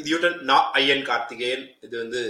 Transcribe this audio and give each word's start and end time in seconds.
இதையுடன் 0.00 0.38
நான் 0.40 0.66
ஐயன் 0.72 1.04
கார்த்திகேயன். 1.04 1.66
இது 1.80 1.94
வந்து 1.98 2.20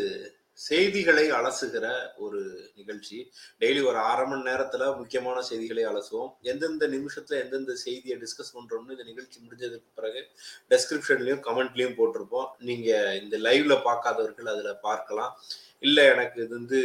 செய்திகளை 0.59 1.25
அலசுகிற 1.31 1.87
ஒரு 2.17 2.71
நிகழ்ச்சி. 2.75 3.31
டெய்லி 3.61 3.81
ஒரு 3.87 3.99
அரை 3.99 4.27
மணி 4.27 4.43
நேரத்துல 4.51 4.97
முக்கியமான 4.97 5.43
செய்திகளை 5.43 5.85
அலசுவோம். 5.85 6.31
எந்தெந்த 6.43 6.89
நிமிஷத்துல 6.89 7.39
எந்தெந்த 7.45 7.75
செய்தியை 7.75 8.17
டிஸ்கஸ் 8.19 8.55
பண்றோம்னு 8.57 8.91
இந்த 8.91 9.03
நிகழ்ச்சி 9.03 9.39
முடிஞ்சதுக்கு 9.45 9.89
பிறகு 9.95 10.23
டெஸ்கிரிப்ஷன்லயும் 10.71 11.45
கமெண்ட்லயும் 11.49 11.97
போட்டிருப்போம். 11.99 12.49
நீங்க 12.59 13.15
இந்த 13.23 13.39
லைவ்ல 13.39 13.77
பார்க்காதவர்கள் 13.89 14.53
அதுல 14.55 14.73
பார்க்கலாம். 14.89 15.33
இல்ல 15.79 15.99
எனக்கு 16.13 16.39
இது 16.45 16.53
வந்து 16.57 16.79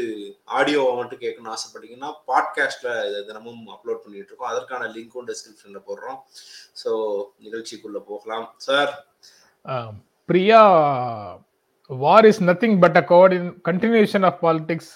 ஆடியோவை 0.58 0.94
மட்டும் 0.96 1.24
கேட்கணும்னு 1.26 1.56
ஆசைப்பட்டீங்கன்னா 1.56 2.12
பாட்காஸ்ட்ல 2.28 2.90
இதை 3.10 3.22
தினமும் 3.26 3.64
அப்லோட் 3.68 4.04
பண்ணிட்டு 4.04 4.32
இருக்கோம். 4.32 4.54
அதற்கான 4.54 4.88
லிங்க்கும் 4.88 5.30
டெஸ்கிரிப்ஷன்ல 5.32 5.82
போடுறோம். 5.90 6.20
ஸோ 6.84 6.92
நிகழ்ச்சிக்குள்ள 7.48 8.02
போகலாம். 8.12 8.48
Sir 8.58 8.94
war 11.90 12.26
is 12.26 12.42
nothing 12.50 12.78
but 12.80 12.98
a 13.02 13.04
coordin 13.10 13.50
continuation 13.70 14.26
of 14.30 14.40
politics 14.46 14.92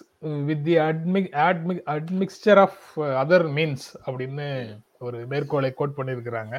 with 0.49 0.63
the 0.67 0.75
admi 0.87 1.21
admi 1.47 1.75
admixture 1.95 2.59
of 2.65 2.79
other 3.23 3.47
means 3.57 3.87
அப்படின்னு 4.05 4.47
ஒரு 4.99 5.17
மேற்கோளை 5.31 5.71
கோட் 5.73 5.97
பண்ணியிருக்கிறாங்க. 5.97 6.55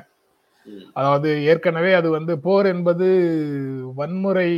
அதாவது 0.98 1.28
ஏற்கனவே 1.50 1.92
அது 1.94 2.08
வந்து 2.11 2.33
போர் 2.46 2.66
என்பது 2.66 3.06
வன்முறை 4.00 4.50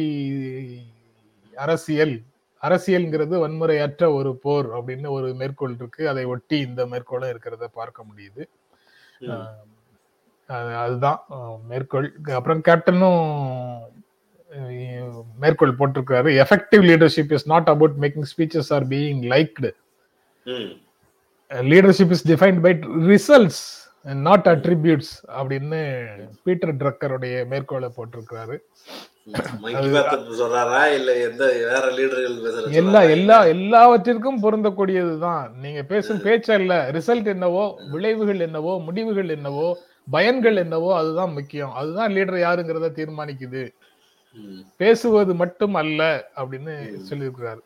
அரசியல் 1.54 2.16
அரசியல்ங்கிறது 2.62 3.34
வன்முறையற்ற 3.44 4.04
ஒரு 4.18 4.30
போர் 4.44 4.68
அப்படின்னு 4.78 5.08
ஒரு 5.18 5.28
மேற்கோள் 5.40 5.76
இருக்கு. 5.78 6.02
அதை 6.08 6.24
ஒட்டி 6.24 6.58
இந்த 6.68 6.82
மேற்கோளும் 6.92 7.32
இருக்கிறத 7.32 7.66
பார்க்க 7.78 8.04
முடியுது. 8.10 8.42
அதுதான் 10.84 11.20
மேற்கோள். 11.70 12.08
அப்புறம் 12.38 12.60
கேப்டனும் 12.68 13.22
மேற்கோள் 15.42 15.78
போட்டிருக்காரு. 15.80 16.30
Effective 16.44 16.82
leadership 16.90 17.32
is 17.36 17.46
not 17.52 17.68
about 17.74 17.98
making 18.04 18.28
speeches 18.32 18.70
or 18.76 18.86
being 18.94 19.20
liked 19.34 19.70
leadership 21.72 22.14
is 22.16 22.26
defined 22.32 22.60
by 22.66 22.72
results 23.12 23.62
not 24.28 24.46
attributes 24.52 25.14
அப்படின்னு 25.38 25.80
பீட்டர் 26.46 26.74
ட்ரக்கருடைய 26.80 27.34
மேற்கோளை 27.50 27.88
போட்டிருக்கிறாரு. 27.96 28.56
இல்ல 29.80 29.98
எல்லா 32.80 33.00
எல்லா 33.16 33.38
எல்லாவற்றிற்கும் 33.54 34.40
பொருந்தக்கூடியதுதான். 34.44 35.44
நீங்க 35.64 35.82
பேசும் 35.92 36.22
பேச்சல்ல 36.26 36.76
ரிசல்ட் 36.96 37.28
என்னவோ 37.34 37.64
விளைவுகள் 37.92 38.40
என்னவோ 38.46 38.74
முடிவுகள் 38.86 39.30
என்னவோ 39.36 39.68
பயன்கள் 40.16 40.56
என்னவோ 40.64 40.90
அதுதான் 41.00 41.36
முக்கியம். 41.38 41.74
அதுதான் 41.80 42.12
லீடர் 42.16 42.40
யாருங்கிறத 42.46 42.90
தீர்மானிக்குது. 43.00 43.64
பேசுவது 44.76 45.34
மட்டும் 45.34 45.74
அல்ல 45.74 46.30
அப்படின்னு 46.36 46.94
சொல்லியிருக்கிறாரு. 47.08 47.58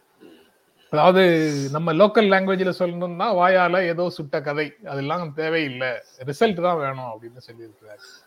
அதாவது 0.91 1.53
நம்ம 1.71 1.93
லோக்கல் 1.93 2.29
லாங்குவேஜ்ல 2.31 2.73
சொல்லணும்னா 2.79 3.29
வாயால 3.33 3.87
ஏதோ 3.87 4.11
சுட்ட 4.11 4.41
கதை. 4.41 4.75
அதெல்லாம் 4.85 5.35
தேவையில்லை. 5.35 5.89
ரிசல்ட் 6.25 6.63
தான் 6.63 6.77
வேணும் 6.77 7.19
அப்படின்னு 7.19 7.51
சொல்லியிருக்கிறாரு. 7.51 8.23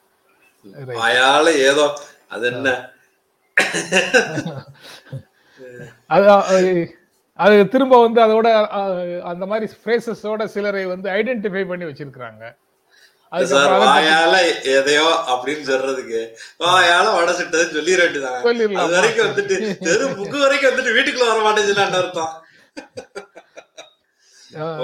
வாயால 0.88 1.46
ஏதோ 1.46 2.00
அது 2.30 2.46
என்ன? 2.48 2.90
அது 6.08 6.96
அது- 7.38 7.68
திரும்ப 7.68 8.02
வந்து 8.02 8.22
அதோட 8.22 8.68
அந்த 9.20 9.46
மாதிரி 9.46 9.74
ஃப்ரேசஸோட 9.84 10.46
சிலரை 10.46 10.86
வந்து 10.86 11.10
ஐடென்டிஃபை 11.10 11.68
பண்ணி 11.68 11.86
வச்சிருக்கிறாங்க. 11.86 12.56
வாயால 13.84 14.36
எதையோ 14.78 15.08
அப்படின்னு 15.34 15.66
சொல்றதுக்கு. 15.70 16.22
வாயால 16.64 17.06
வடை 17.18 17.34
சுட்டதுன்னு 17.40 17.76
சொல்லிட 17.78 18.02
வேண்டியதான் 18.04 18.42
அது 18.84 18.98
வரைக்கும் 18.98 19.28
வந்துட்டு 19.30 19.58
தெரு 19.88 20.08
முக்கு 20.20 20.38
வரைக்கும் 20.46 20.72
வந்துட்டு 20.72 20.96
வீட்டுக்குள்ள 20.98 21.30
வர 21.32 21.40
மாட்டேங்குதுன்னு 21.48 22.02
அர்த்தம். 22.02 22.34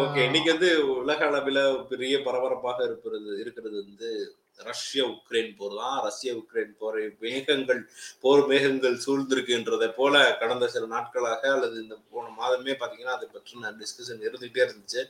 ஓகே 0.04 0.22
இன்னைக்கு 0.28 0.50
வந்து 0.54 0.70
உலக 1.02 1.20
அளவில் 1.32 1.62
பெரிய 1.92 2.16
பரபரப்பாக 2.24 2.80
இருக்கிறது 2.88 3.30
இருக்கிறது 3.44 3.76
வந்து 3.84 4.10
ரஷ்ய 4.70 5.04
உக்ரைன் 5.14 5.54
போர் 5.60 5.78
தான். 5.80 5.96
ரஷ்ய 6.08 6.32
உக்ரைன் 6.40 6.74
போரை 6.82 7.04
மேகங்கள் 7.24 7.80
போர் 8.24 8.44
மேகங்கள் 8.52 8.98
சூழ்ந்திருக்குன்றதை 9.06 9.88
போல 9.98 10.22
கடந்த 10.42 10.66
சில 10.74 10.84
நாட்களாக 10.94 11.42
அல்லது 11.54 11.76
இந்த 11.84 11.96
போன 12.12 12.26
மாதமே 12.42 12.76
பார்த்தீங்கன்னா 12.82 13.16
அதை 13.18 13.28
பற்றின 13.36 13.72
டிஸ்கஷன் 13.80 14.22
இருந்துகிட்டே 14.28 14.64
இருந்துச்சு. 14.66 15.02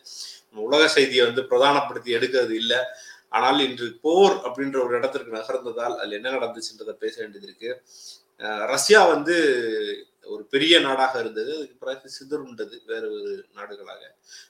உலக 0.67 0.87
செய்தியை 0.95 1.25
வந்து 1.27 1.43
பிரதானப்படுத்தி 1.51 2.11
எடுக்கிறது 2.19 2.55
இல்லை. 2.61 2.79
ஆனால் 3.37 3.59
இன்று 3.67 3.87
போர் 4.05 4.35
அப்படின்ற 4.47 4.77
ஒரு 4.85 4.93
இடத்திற்கு 4.99 5.37
நகர்ந்ததால் 5.37 5.95
அதில் 5.99 6.17
என்ன 6.19 6.31
நடந்துச்சுன்றதை 6.37 6.95
பேச 7.03 7.15
வேண்டியது 7.21 7.47
இருக்கு. 7.49 7.69
ரஷ்யா 8.73 9.01
வந்து 9.13 9.35
ஒரு 10.33 10.43
பெரிய 10.53 10.73
நாடாக 10.85 11.13
இருந்தது. 11.23 11.51
அதுக்கு 11.57 11.75
பிறகு 11.83 12.09
சிதறுண்டது 12.17 12.75
வேறு 12.91 13.07
ஒரு 13.15 13.31
நாடுகளாக. 13.57 14.03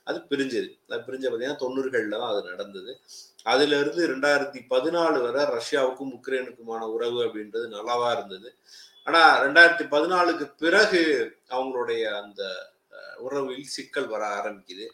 அது 0.09 0.17
பிரிஞ்சது. 0.31 0.69
அது 0.89 1.01
பிரிஞ்ச 1.07 1.23
பார்த்தீங்கன்னா 1.27 1.61
தொண்ணூறுகளில் 1.63 2.15
தான் 2.15 2.31
அது 2.31 2.41
நடந்தது. 2.49 2.91
அதுல 3.53 3.79
இருந்து 3.83 4.01
ரெண்டாயிரத்தி 4.13 4.59
பதினாலு 4.73 5.19
வரை 5.25 5.43
ரஷ்யாவுக்கும் 5.57 6.13
உக்ரைனுக்குமான 6.17 6.83
உறவு 6.95 7.19
அப்படின்றது 7.25 7.67
நல்லாவா 7.77 8.09
இருந்தது. 8.17 8.49
ஆனா 9.07 9.21
ரெண்டாயிரத்தி 9.43 9.85
பதினாலுக்கு 9.95 10.45
பிறகு 10.63 11.01
அவங்களுடைய 11.55 12.03
அந்த 12.21 12.41
உறவில் 13.25 13.63
சிக்கல் 13.75 14.07
வர 14.13 14.23
ஆரம்பிக்குது. 14.37 14.85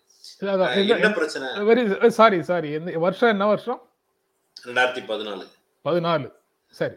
என்ன 0.42 1.12
பிரச்சனை? 1.12 1.48
வெரி 1.70 2.10
சாரி 2.20 2.40
சாரி 2.50 2.70
வருஷம் 3.06 3.34
என்ன 3.36 3.46
வருஷம்? 3.54 3.82
ரெண்டாயிரத்தி 4.66 5.02
பதினாலு. 5.12 5.46
பதினாலு. 5.88 6.28
சரி. 6.80 6.96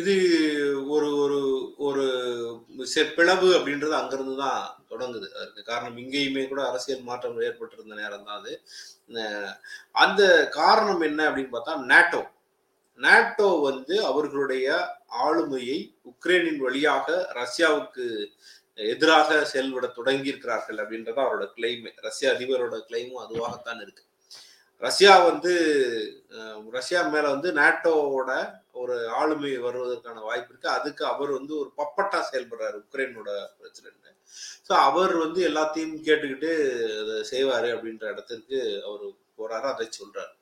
இது 0.00 0.14
ஒரு 0.94 1.08
ஒரு 1.24 1.40
ஒரு 1.88 2.06
பிளவு 3.16 3.48
அப்படின்றது 3.58 3.94
அங்கிருந்து 4.00 4.34
தான் 4.36 4.62
தொடங்குது. 4.90 5.28
அதுக்கு 5.40 5.62
காரணம் 5.62 5.98
இங்கேயுமே 6.04 6.42
கூட 6.48 6.60
அரசியல் 6.68 7.08
மாற்றம் 7.10 7.40
ஏற்பட்டிருந்த 7.48 7.94
நேரம் 8.00 8.24
தான் 8.24 8.38
அது. 8.40 8.52
அந்த 10.04 10.22
காரணம் 10.58 11.02
என்ன 11.08 11.30
அப்படின்னு 11.30 11.54
பார்த்தா 11.56 11.74
நாட்டோ. 11.92 12.22
நாட்டோ 12.98 13.48
வந்து 13.68 13.94
அவர்களுடைய 14.04 14.66
ஆளுமையை 15.26 15.78
உக்ரைனின் 16.10 16.60
வழியாக 16.64 17.06
ரஷ்யாவுக்கு 17.40 18.06
எதிராக 18.92 19.44
செயல்பட 19.52 19.86
தொடங்கி 19.98 20.32
இருக்கிறார்கள் 20.32 20.80
அப்படின்றதான் 20.82 21.28
அவரோட 21.28 21.46
கிளைம் 21.56 21.86
ரஷ்ய 22.06 22.32
அதிபரோட 22.34 22.76
கிளைமும் 22.88 23.22
அதுவாகத்தான் 23.24 23.82
இருக்கு. 23.84 24.04
ரஷ்யா 24.82 25.14
வந்து 25.30 25.52
ரஷ்யா 26.76 27.00
மேல 27.14 27.24
வந்து 27.34 27.48
நாட்டோவோட 27.52 28.30
ஒரு 28.82 28.94
ஆளுமை 29.20 29.50
வருவதற்கான 29.66 30.22
வாய்ப்பு 30.28 30.50
இருக்கு. 30.52 30.68
அதுக்கு 30.68 31.02
அவர் 31.12 31.30
வந்து 31.38 31.52
ஒரு 31.62 31.70
பப்பட்டா 31.80 32.20
செயல்படுறாரு 32.30 32.76
உக்ரைனோட 32.84 33.30
பிரசிடென்ட் 33.58 33.96
ஸோ 34.68 34.72
அவர் 34.88 35.12
வந்து 35.16 35.40
எல்லாத்தையும் 35.50 35.94
கேட்டுக்கிட்டு 36.08 36.50
அதை 37.00 37.14
செய்வாரு 37.32 37.68
அப்படின்ற 37.76 38.04
இடத்திற்கு 38.12 38.58
அவர் 38.88 39.04
போறாரு 39.38 39.66
அதை 39.72 39.86
சொல்றாரு. 39.98 40.34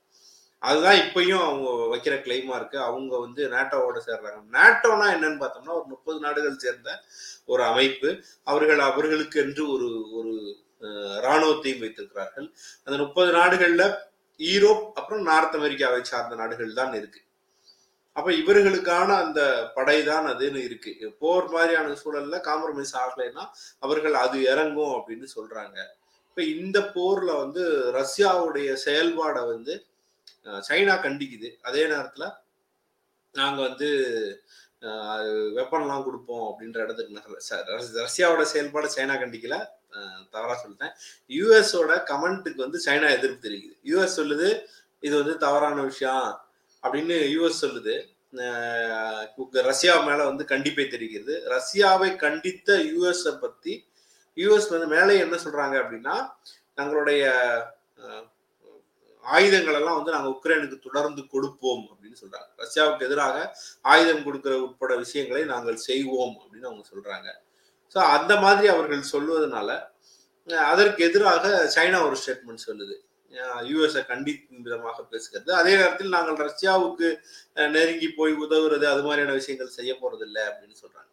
அதுதான் 0.63 0.97
இப்பயும் 0.97 1.43
அவங்க 1.43 1.69
வைக்கிற 1.95 2.15
கிளைமா 2.25 2.55
இருக்கு. 2.57 2.79
அவங்க 2.79 3.19
வந்து 3.19 3.49
நேட்டோவோட 3.49 3.99
சேர்றாங்க. 4.07 4.41
நேட்டோனா 4.57 5.07
என்னன்னு 5.17 5.41
பார்த்தோம்னா 5.43 5.77
ஒரு 5.81 5.85
முப்பது 5.87 6.21
நாடுகள் 6.21 6.57
சேர்ந்த 6.57 6.91
ஒரு 7.47 7.63
அமைப்பு. 7.63 8.23
அவர்கள் 8.43 8.79
அவர்களுக்கு 8.79 9.41
என்று 9.41 9.73
ஒரு 9.73 10.11
ஒரு 10.13 10.33
இராணுவத்தையும் 11.23 11.81
வைத்திருக்கிறார்கள். 11.81 12.49
அந்த 12.85 12.99
முப்பது 12.99 13.33
நாடுகள்ல 13.33 13.85
ஈரோப் 14.41 14.85
அப்புறம் 14.95 15.23
நார்த் 15.23 15.57
அமெரிக்காவை 15.57 16.05
சார்ந்த 16.05 16.35
நாடுகள் 16.35 16.73
தான் 16.73 16.93
இருக்கு. 16.95 17.21
அப்ப 18.13 18.33
இவர்களுக்கான 18.33 19.09
அந்த 19.25 19.71
படை 19.75 20.05
தான் 20.05 20.27
அதுன்னு 20.27 20.61
இருக்கு. 20.65 20.93
போர் 21.19 21.49
மாதிரியான 21.49 21.97
சூழல்ல 22.05 22.37
காம்ப்ரமைஸ் 22.49 22.95
ஆகலைன்னா 23.03 23.45
அவர்கள் 23.79 24.15
அது 24.15 24.43
இறங்கும் 24.43 24.95
அப்படின்னு 24.95 25.27
சொல்றாங்க. 25.37 25.79
இப்ப 26.29 26.43
இந்த 26.43 26.81
போர்ல 26.95 27.31
வந்து 27.39 27.63
ரஷ்யாவுடைய 27.93 28.73
செயல்பாடை 28.87 29.47
வந்து 29.47 29.75
சைனா 30.51 31.01
கண்டிக்குது. 31.01 31.59
அதே 31.63 31.85
நேரத்துல 31.85 32.35
நாங்க 33.33 33.63
வந்து 33.63 33.87
வெப்பன்லாம் 35.55 36.05
கொடுப்போம் 36.05 36.55
அப்படின்ற 36.55 36.79
இடத்துக்கு 36.79 37.43
ச- 37.51 37.67
ரஷ்- 37.67 38.07
ரஷ்யாவோட 38.07 38.43
செயல்பாடு 38.43 38.95
சைனா 38.95 38.99
கண்டிக்கல. 38.99 39.67
தவறா 40.31 40.65
சொல்லிட்டேன். 40.65 40.93
யூஎஸோட 41.29 42.03
கமெண்ட்டுக்கு 42.13 42.57
வந்து 42.57 42.81
சைனா 42.85 43.11
எதிர்ப்பு 43.11 43.49
தெரிவிக்குது. 43.49 43.79
யூஎஸ் 43.85 44.17
சொல்லுது 44.17 44.65
இது 45.01 45.17
வந்து 45.17 45.39
தவறான 45.39 45.83
விஷயம் 45.83 46.41
அப்படின்னு 46.83 47.27
யூஎஸ் 47.37 47.61
சொல்லுது. 47.61 48.17
ரஷ்யா 49.51 50.01
மேல 50.01 50.25
வந்து 50.25 50.45
கண்டிப்பை 50.45 50.89
தெரிகிறது 50.89 51.43
ரஷ்யாவை 51.51 52.17
கண்டித்த 52.17 52.77
யுஎஸ் 52.77 53.39
பத்தி 53.39 53.89
யூஎஸ் 54.37 54.71
வந்து 54.71 54.87
மேலே 54.87 55.19
என்ன 55.19 55.37
சொல்றாங்க 55.37 55.83
அப்படின்னா 55.83 56.31
தங்களுடைய 56.75 57.33
ஆயுதங்கள் 59.37 59.79
எல்லாம் 59.81 59.99
வந்து 59.99 60.15
நாங்கள் 60.17 60.35
உக்ரைனுக்கு 60.37 60.79
தொடர்ந்து 60.87 61.23
கொடுப்போம் 61.35 61.85
அப்படின்னு 61.93 62.21
சொல்றாங்க. 62.23 62.49
ரஷ்யாவுக்கு 62.63 63.07
எதிராக 63.09 63.37
ஆயுதம் 63.93 64.25
கொடுக்கிற 64.27 64.55
உட்பட 64.67 64.93
விஷயங்களை 65.05 65.43
நாங்கள் 65.53 65.79
செய்வோம் 65.89 66.37
அப்படின்னு 66.43 66.71
அவங்க 66.71 66.85
சொல்றாங்க. 66.93 67.29
ஸோ 67.95 67.99
அந்த 68.17 68.33
மாதிரி 68.45 68.67
அவர்கள் 68.75 69.11
சொல்வதனால 69.15 69.69
அதற்கு 70.71 71.01
எதிராக 71.09 71.45
சைனா 71.77 71.99
ஒரு 72.09 72.17
ஸ்டேட்மெண்ட் 72.21 72.67
சொல்லுது. 72.69 72.97
யுஎஸ்ஐ 73.71 74.03
கண்டிக்கும் 74.11 74.63
விதமாக 74.67 74.99
பேசுகிறது. 75.13 75.51
அதே 75.61 75.73
நேரத்தில் 75.81 76.15
நாங்கள் 76.17 76.39
ரஷ்யாவுக்கு 76.49 77.09
நெருங்கி 77.75 78.09
போய் 78.19 78.33
உதவுறது 78.45 78.87
அது 78.93 79.03
மாதிரியான 79.07 79.35
விஷயங்கள் 79.41 79.77
செய்ய 79.79 79.93
போறது 80.03 80.25
இல்லை 80.29 80.43
அப்படின்னு 80.51 80.77
சொல்றாங்க. 80.83 81.11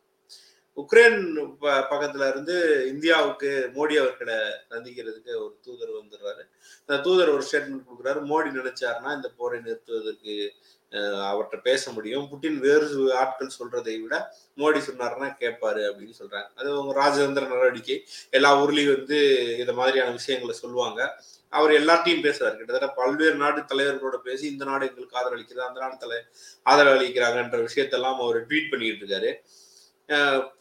உக்ரைன் 0.75 1.55
ப- 1.59 1.87
பக்கத்துல 1.89 2.29
இருந்து 2.29 2.87
இந்தியாவுக்கு 2.87 3.69
மோடி 3.73 3.97
அவர்களை 3.97 4.35
சந்திக்கிறதுக்கு 4.69 5.35
ஒரு 5.35 5.57
தூதர் 5.61 5.89
வந்துடுறாரு. 5.89 6.41
அந்த 6.85 7.01
தூதர் 7.03 7.29
ஒரு 7.29 7.43
ஸ்டேட்மெண்ட் 7.51 7.83
கொடுக்குறாரு. 7.85 8.23
மோடி 8.25 8.57
நினைச்சாருன்னா 8.57 9.15
இந்த 9.15 9.29
போரை 9.37 9.59
நிறுத்துவதற்கு 9.59 10.51
அஹ், 10.91 10.97
அவர்கிட்ட 10.97 11.61
பேச 11.61 11.91
முடியும். 11.91 12.27
புட்டின் 12.31 12.57
வேறு 12.57 13.13
ஆட்கள் 13.15 13.49
சொல்றதை 13.59 14.01
விட 14.01 14.35
மோடி 14.57 14.79
சொன்னாருன்னா 14.79 15.35
கேட்பாரு 15.39 15.81
அப்படின்னு 15.85 16.13
சொல்றாங்க. 16.19 16.47
அது 16.55 16.71
அவங்க 16.71 17.01
ராஜதந்திர 17.01 17.41
நடவடிக்கை. 17.41 18.05
எல்லா 18.29 18.63
ஊர்லயும் 18.63 18.95
வந்து 18.95 19.47
இந்த 19.59 19.73
மாதிரியான 19.73 20.11
விஷயங்களை 20.11 20.55
சொல்லுவாங்க. 20.55 21.23
அவர் 21.49 21.71
எல்லாத்தையும் 21.71 22.23
பேசுறாரு. 22.23 22.55
கிட்டத்தட்ட 22.55 22.87
பல்வேறு 22.87 23.35
நாடு 23.35 23.61
தலைவர்களோட 23.61 24.15
பேசி 24.15 24.47
இந்த 24.47 24.65
நாடு 24.65 24.87
எங்களுக்கு 24.87 25.17
ஆதரவு 25.17 25.67
அந்த 25.67 25.79
நாடு 25.79 25.97
தலை 25.97 26.17
ஆதரவு 26.63 27.01
அளிக்கிறாங்கன்ற 27.01 27.67
விஷயத்தெல்லாம் 27.67 28.15
அவர் 28.15 28.47
ட்வீட் 28.47 28.69
பண்ணிட்டு 28.69 29.05
இருக்காரு. 29.05 29.35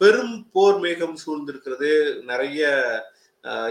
பெரும் 0.01 0.35
போர் 0.53 0.79
மேகம் 0.85 1.15
சூழ்ந்திருக்கிறது. 1.23 1.91
நிறைய 2.31 2.61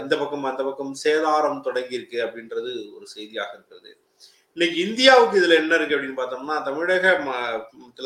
இந்த 0.03 0.13
பக்கம் 0.19 0.49
அந்த 0.49 0.61
பக்கம் 0.67 0.93
சேதாரம் 1.03 1.63
தொடங்கி 1.67 1.97
இருக்கு 1.99 2.19
அப்படின்றது 2.25 2.71
ஒரு 2.95 3.05
செய்தியாக 3.15 3.55
இருக்கிறது. 3.57 3.91
இன்னைக்கு 4.57 4.77
இந்தியாவுக்கு 4.87 5.39
இதுல 5.39 5.55
என்ன 5.61 5.77
இருக்கு 5.77 5.95
அப்படின்னு 5.95 6.19
பார்த்தோம்னா 6.19 6.57
தமிழக 6.67 7.05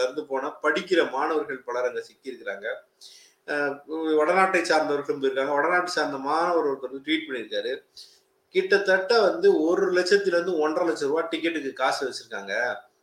இருந்து 0.04 0.24
போன 0.31 0.51
படிக்கிற 0.63 1.01
மாணவர்கள் 1.16 1.66
பலர் 1.68 1.88
அங்க 1.89 2.01
சிக்கி 2.07 2.31
இருக்கிறாங்க 2.31 2.68
வடநாட்டை 4.19 4.62
சார்ந்தவர்களும் 4.69 5.25
இருக்காங்க 5.27 5.54
வடநாட்டை 5.57 5.92
சார்ந்த 5.98 6.18
மாணவர் 6.30 6.69
ஒருத்தர் 6.71 7.04
ட்வீட் 7.06 7.27
பண்ணியிருக்காரு. 7.27 7.71
கிட்டத்தட்ட 8.56 9.13
வந்து 9.27 9.48
ஒரு 9.68 9.86
லட்சத்துல 9.98 10.38
இருந்து 10.38 10.56
ஒன்றரை 10.63 10.86
லட்சம் 10.88 11.10
ரூபாய் 11.12 11.30
டிக்கெட்டுக்கு 11.31 11.71
காசு 11.81 12.01
வச்சிருக்காங்க. 12.07 12.54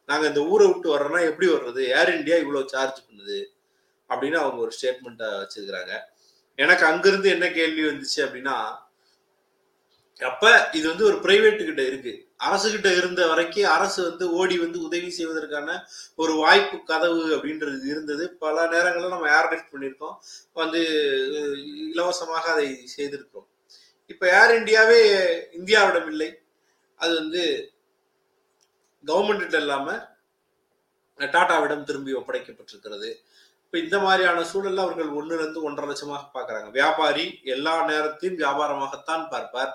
நாங்க 0.09 0.25
இந்த 0.31 0.43
ஊரை 0.53 0.67
விட்டு 0.71 0.89
வர்றோம்னா 0.95 1.23
எப்படி 1.31 1.47
வர்றது? 1.55 1.83
ஏர் 1.99 2.13
இந்தியா 2.19 2.37
இவ்வளவு 2.45 2.73
சார்ஜ் 2.75 3.01
பண்ணுது. 3.07 3.39
அப்படின்னு 4.09 4.39
அவங்க 4.45 4.61
ஒரு 4.67 4.73
ஸ்டேட்மெண்ட்டை 4.79 5.29
வச்சிருக்கிறாங்க. 5.43 5.95
எனக்கு 6.55 6.85
அங்கிருந்து 6.87 7.29
என்ன 7.31 7.47
கேள்வி 7.51 7.83
வந்துச்சு 7.83 8.21
அப்படின்னா 8.27 8.85
அப்ப 10.21 10.69
இது 10.73 10.89
வந்து 10.89 11.05
ஒரு 11.05 11.17
பிரைவேட் 11.17 11.65
கிட்ட 11.65 11.83
இருக்கு. 11.83 12.13
அரசு 12.37 12.71
கிட்ட 12.71 12.89
இருந்த 12.95 13.27
வரைக்கும் 13.27 13.65
அரசு 13.65 14.03
வந்து 14.09 14.25
ஓடி 14.33 14.59
வந்து 14.59 14.79
உதவி 14.83 15.11
செய்வதற்கான 15.11 15.85
ஒரு 16.17 16.33
வாய்ப்பு 16.35 16.85
கதவு 16.85 17.23
அப்படின்றது 17.37 17.85
இருந்தது. 17.85 18.25
பல 18.45 18.67
நேரங்களில் 18.69 19.09
நம்ம 19.09 19.29
ஏர் 19.37 19.67
பண்ணியிருக்கோம். 19.73 20.17
வந்து 20.53 20.81
இலவசமாக 21.93 22.53
அதை 22.53 22.89
செய்திருக்கிறோம். 22.97 23.49
இப்போ 24.07 24.27
ஏர் 24.41 24.59
இந்தியாவே 24.59 25.01
இந்தியாவிடம் 25.53 26.07
இல்லை. 26.07 26.31
அது 26.95 27.15
வந்து 27.15 27.73
கவர்மெண்ட் 29.05 29.55
இல்லாம 29.55 30.09
டாட்டாவிடம் 31.19 31.83
திரும்பி 31.83 32.15
ஒப்படைக்கப்பட்டிருக்கிறது. 32.15 33.11
இப்ப 33.67 33.79
இந்த 33.79 33.99
மாதிரியான 33.99 34.43
சூழல்ல 34.51 34.85
அவர்கள் 34.85 35.09
ஒண்ணுல 35.19 35.39
இருந்து 35.41 35.63
ஒன்றரை 35.63 35.87
லட்சமாக 35.91 36.21
பாக்குறாங்க 36.35 36.69
வியாபாரி 36.71 37.25
எல்லா 37.55 37.73
நேரத்தையும் 37.89 38.39
வியாபாரமாகத்தான் 38.43 39.25
பார்ப்பார். 39.33 39.73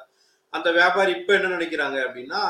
அந்த 0.50 0.68
வியாபாரி 0.72 1.12
இப்ப 1.18 1.34
என்ன 1.38 1.50
நினைக்கிறாங்க 1.56 1.98
அப்படின்னா 2.06 2.42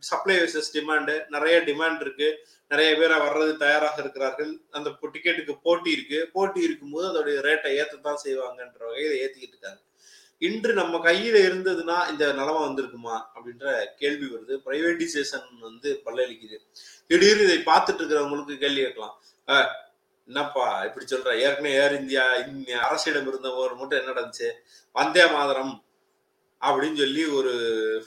சப்ளை 0.00 0.34
வர்சஸ் 0.36 0.70
டிமாண்டு 0.74 1.14
நிறைய 1.28 1.56
டிமாண்ட் 1.68 2.00
இருக்கு. 2.00 2.28
நிறைய 2.68 2.90
பேர் 2.98 3.14
வர்றது 3.24 3.52
தயாராக 3.56 3.96
இருக்கிறார்கள். 4.02 4.52
அந்த 4.70 4.88
டிக்கெட்டுக்கு 5.14 5.54
போட்டி 5.66 5.90
இருக்கு. 5.96 6.20
போட்டி 6.32 6.60
இருக்கும்போது 6.68 7.06
அதோடைய 7.10 7.36
ரேட்டை 7.48 7.72
ஏற்றத்தான் 7.80 8.22
செய்வாங்கன்ற 8.24 8.80
வகையில 8.90 9.18
ஏத்திக்கிட்டு 9.22 9.54
இருக்காங்க. 9.56 9.80
இன்று 10.42 10.72
நம்ம 10.80 10.98
கையில 11.08 11.36
இருந்ததுன்னா 11.48 11.98
இந்த 12.12 12.24
நிலமை 12.38 12.60
வந்திருக்குமா 12.66 13.16
அப்படின்ற 13.34 13.66
கேள்வி 14.02 14.26
வருது. 14.34 14.54
பிரைவேடைசேஷன் 14.66 15.46
வந்து 15.60 15.90
பல்லளிக்குது 16.06 16.58
திடீர்னு 17.06 17.46
இதை 17.48 17.58
பார்த்துட்டு 17.72 18.02
இருக்கிறவங்களுக்கு 18.02 18.56
கேள்வி 18.64 18.82
கேட்கலாம். 18.82 19.16
என்னப்பா 20.26 20.84
இப்படி 20.84 21.06
சொல்ற? 21.06 21.38
ஏற்கனவே 21.38 21.74
ஏர் 21.74 21.98
இந்தியா 21.98 22.82
அரசிடம் 22.82 23.28
இருந்த 23.28 23.54
ஒரு 23.54 23.76
மட்டும் 23.76 24.00
என்ன 24.00 24.12
நடந்துச்சு? 24.12 24.50
வந்தே 24.92 25.26
மாதரம் 25.26 25.84
அப்படின்னு 26.60 26.96
சொல்லி 26.96 27.24
ஒரு 27.24 27.52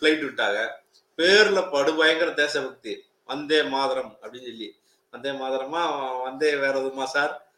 ஃப்ளைட் 0.01 0.24
விட்டாங்க. 0.24 0.69
பேர்ல 1.18 1.71
படுபயங்கர 1.71 2.31
தேசபக்தி. 2.31 3.04
வந்தே 3.25 3.63
மாதரம் 3.63 4.18
அப்படின்னு 4.21 4.42
சொல்லி. 4.42 4.75
வந்தே 5.12 5.30
மாதரமா 5.30 5.83
வந்தே 6.24 6.56
வேற 6.56 6.80
எதுமா 6.80 7.04
சார்? 7.04 7.54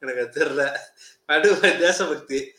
எனக்கு 0.00 0.40
தெரியல. 0.40 0.76
படு 1.26 1.60
தேசபக்தி. 1.60 2.52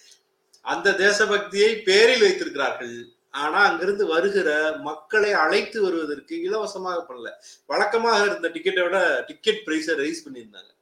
அந்த 0.61 0.91
தேசபக்தியை 0.91 1.81
பேரில் 1.83 2.21
வைத்திருக்கிறார்கள். 2.21 3.07
ஆனா 3.31 3.59
அங்கிருந்து 3.65 4.05
வருகிற 4.05 4.75
மக்களை 4.79 5.31
அழைத்து 5.33 5.81
வருவதற்கு 5.81 6.41
இலவசமாக 6.41 7.13
பண்ணல. 7.13 7.31
வழக்கமாக 7.65 8.25
இருந்த 8.25 8.47
டிக்கெட்டை 8.49 8.83
விட 8.83 9.23
டிக்கெட் 9.27 9.61
பிரைஸை 9.65 9.95
ரைஸ் 10.03 10.25
பண்ணியிருந்தாங்க. 10.25 10.75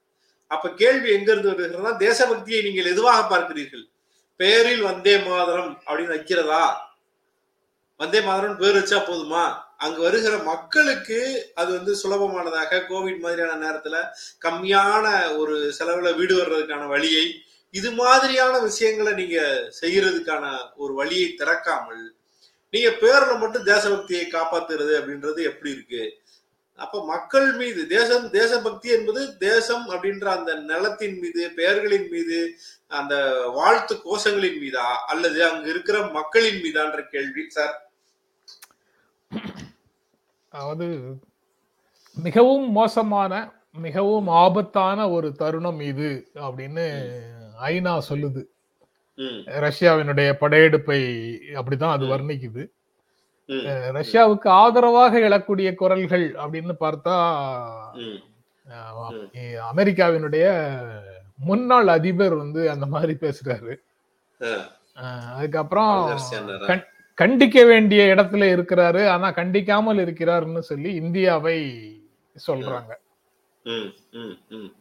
அப்ப 0.52 0.70
கேள்வி 0.70 1.10
எங்க 1.12 1.30
இருந்து 1.32 1.52
வருகிறதுனா 1.52 1.98
தேசபக்தியை 1.98 2.60
நீங்கள் 2.64 2.92
எதுவாக 2.92 3.22
பார்க்கிறீர்கள்? 3.28 3.86
பேரில் 4.40 4.82
வந்தே 4.82 5.18
மாதரம் 5.28 5.72
அப்படின்னு 5.88 6.16
வைக்கிறதா? 6.16 6.64
வந்தே 8.00 8.22
மாதரம் 8.22 8.58
பேர் 8.58 8.78
வச்சா 8.78 9.00
போதுமா? 9.10 9.44
அங்க 9.78 9.98
வருகிற 10.02 10.36
மக்களுக்கு 10.44 11.18
அது 11.54 11.70
வந்து 11.78 11.92
சுலபமானதாக 12.02 12.80
கோவிட் 12.90 13.20
மாதிரியான 13.20 13.58
நேரத்துல 13.66 13.96
கம்மியான 14.42 15.06
ஒரு 15.38 15.56
செலவுல 15.80 16.12
வீடு 16.16 16.36
வர்றதுக்கான 16.36 16.88
வழியை 16.88 17.26
இது 17.74 17.92
மாதிரியான 17.92 18.60
விஷயங்களை 18.60 19.14
நீங்க 19.14 19.40
செய்யறதுக்கான 19.82 20.44
ஒரு 20.76 20.94
வழியை 20.94 21.36
திறக்காமல் 21.36 22.04
நீங்க 22.74 22.90
பேர்ல 23.02 23.34
மட்டும் 23.40 23.64
தேசபக்தியை 23.64 24.26
காப்பாத்துறது 24.28 24.94
அப்படின்றது 25.00 25.42
எப்படி 25.44 25.72
இருக்கு? 25.72 26.04
அப்ப 26.76 27.06
மக்கள் 27.06 27.54
மீது 27.54 27.88
தேசம் 27.88 28.30
தேசபக்தி 28.30 28.90
என்பது 28.90 29.38
தேசம் 29.38 29.90
அப்படின்ற 29.90 30.26
அந்த 30.26 30.56
நிலத்தின் 30.56 31.20
மீது 31.20 31.52
பெயர்களின் 31.56 32.08
மீது 32.12 32.58
அந்த 32.88 33.16
வாழ்த்து 33.54 33.96
கோஷங்களின் 33.96 34.60
மீதா? 34.64 34.88
அல்லது 35.08 35.50
அங்க 35.50 35.70
இருக்கிற 35.70 36.08
மக்களின் 36.08 36.62
மீதான்ற 36.62 37.08
கேள்வி 37.08 37.50
சார் 37.50 37.90
அதாவது 40.50 41.18
மிகவும் 42.14 42.72
மோசமான 42.72 43.54
மிகவும் 43.72 44.28
ஆபத்தான 44.28 45.10
ஒரு 45.10 45.32
தருணம் 45.32 45.80
இது 45.80 46.32
அப்படின்னு 46.36 46.86
ஐநா 47.64 48.02
சொல்லுது. 48.10 48.44
ரஷ்யாவினுடைய 49.46 50.34
படையெடுப்பை 50.34 51.00
அப்படிதான் 51.54 51.92
அது. 51.92 52.06
வர்ணிக்குது. 52.06 52.64
ரஷ்யாவுக்கு 53.48 54.48
ஆதரவாக 54.48 55.20
எழக்கூடிய 55.20 55.76
குரல்கள் 55.76 56.34
அப்படின்னு 56.34 56.76
பார்த்தா. 56.80 57.18
அமெரிக்காவினுடைய 59.76 60.76
முன்னாள் 61.38 61.88
அதிபர் 61.88 62.36
வந்து 62.36 62.70
அந்த 62.70 62.86
மாதிரி 62.86 63.14
பேசுறாரு. 63.14 63.76
அதுக்கப்புறம் 65.36 66.20
கண்டிக்க 67.22 67.66
வேண்டிய 67.66 68.16
இடத்துல 68.16 68.46
இருக்கிறாரு. 68.56 69.08
ஆனா 69.08 69.32
கண்டிக்காமல் 69.32 70.00
இருக்கிறாருன்னு 70.06 70.60
சொல்லி 70.60 70.94
இந்தியாவை 70.94 71.58
சொல்றாங்க. 72.48 72.92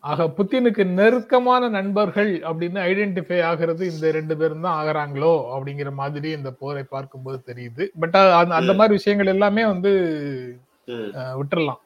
ஆக 0.00 0.24
புத்தினுக்கு 0.24 0.84
நெருக்கமான 0.84 1.68
நண்பர்கள் 1.68 2.40
அப்படின்னு 2.40 2.80
ஐடென்டிஃபை 2.82 3.42
ஆகிறது 3.42 3.92
இந்த 3.92 4.10
ரெண்டு 4.10 4.36
பேரும் 4.36 4.60
தான் 4.60 4.86
ஆகுறாங்களோ 4.86 5.58
அப்படிங்கிற 5.58 5.92
மாதிரி 5.92 6.30
இந்த 6.30 6.50
போரை 6.50 6.82
பார்க்கும்போது 6.82 7.42
தெரியுது. 7.46 7.88
பட் 8.00 8.16
அந்த. 8.16 8.54
மாதிரி 8.54 8.94
விஷயங்கள் 8.94 9.26
எல்லாமே 9.26 9.66
வந்து 9.66 9.90
விட்டுறலாம். 11.12 11.82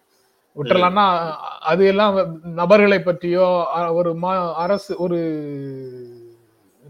விட்டுறலாம்னா 0.57 1.31
அது 1.61 1.87
எல்லாம் 1.87 2.41
நபர்களை 2.43 3.01
பற்றியோ 3.01 3.67
ஒரு 3.93 4.13
மா- 4.13 4.53
அரசு 4.53 4.97
ஒரு 4.99 5.19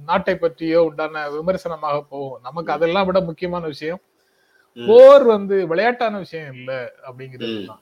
நாட்டை 0.07 0.37
பற்றியோ 0.37 0.83
உண்டான 0.83 1.31
விமர்சனமாக 1.31 2.01
போகும். 2.09 2.41
நமக்கு 2.43 2.73
அதெல்லாம் 2.73 3.07
விட 3.07 3.21
முக்கியமான 3.21 3.67
விஷயம். 3.67 4.01
போர் 4.87 5.23
வந்து 5.23 5.67
விளையாட்டான 5.67 6.19
விஷயம் 6.19 6.55
இல்ல 6.55 6.93
அப்படிங்கிறது 7.11 7.67
தான். 7.67 7.81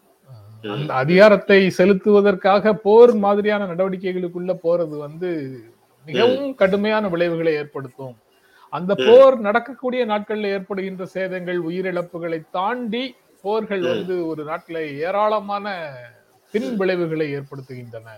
அந்த 0.74 0.90
அதிகாரத்தை 0.94 1.58
செலுத்துவதற்காக 1.78 2.72
போர் 2.86 3.12
மாதிரியான 3.24 3.66
நடவடிக்கைகளுக்குள்ள 3.72 4.52
போறது 4.66 4.96
வந்து 5.06 5.30
மிகவும் 6.06 6.54
கடுமையான 6.54 7.08
விளைவுகளை 7.08 7.52
ஏற்படுத்தும். 7.54 8.16
அந்த 8.72 8.92
போர் 8.94 9.36
நடக்கக்கூடிய 9.40 10.02
நாட்கள்ல 10.06 10.52
ஏற்படுகின்ற 10.56 11.04
சேதங்கள் 11.14 11.58
உயிரிழப்புகளை 11.68 12.40
தாண்டி 12.50 13.04
போர்கள். 13.44 13.82
வந்து 13.92 14.14
ஒரு 14.26 14.42
நாட்டுல 14.44 14.78
ஏராளமான 15.06 15.74
பின் 16.54 16.70
விளைவுகளை 16.76 17.26
ஏற்படுத்துகின்றன. 17.38 18.08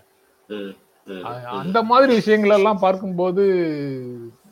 அந்த 1.61 1.79
மாதிரி 1.83 2.15
விஷயங்கள் 2.15 2.57
எல்லாம் 2.59 2.83
பார்க்கும்போது 2.85 3.45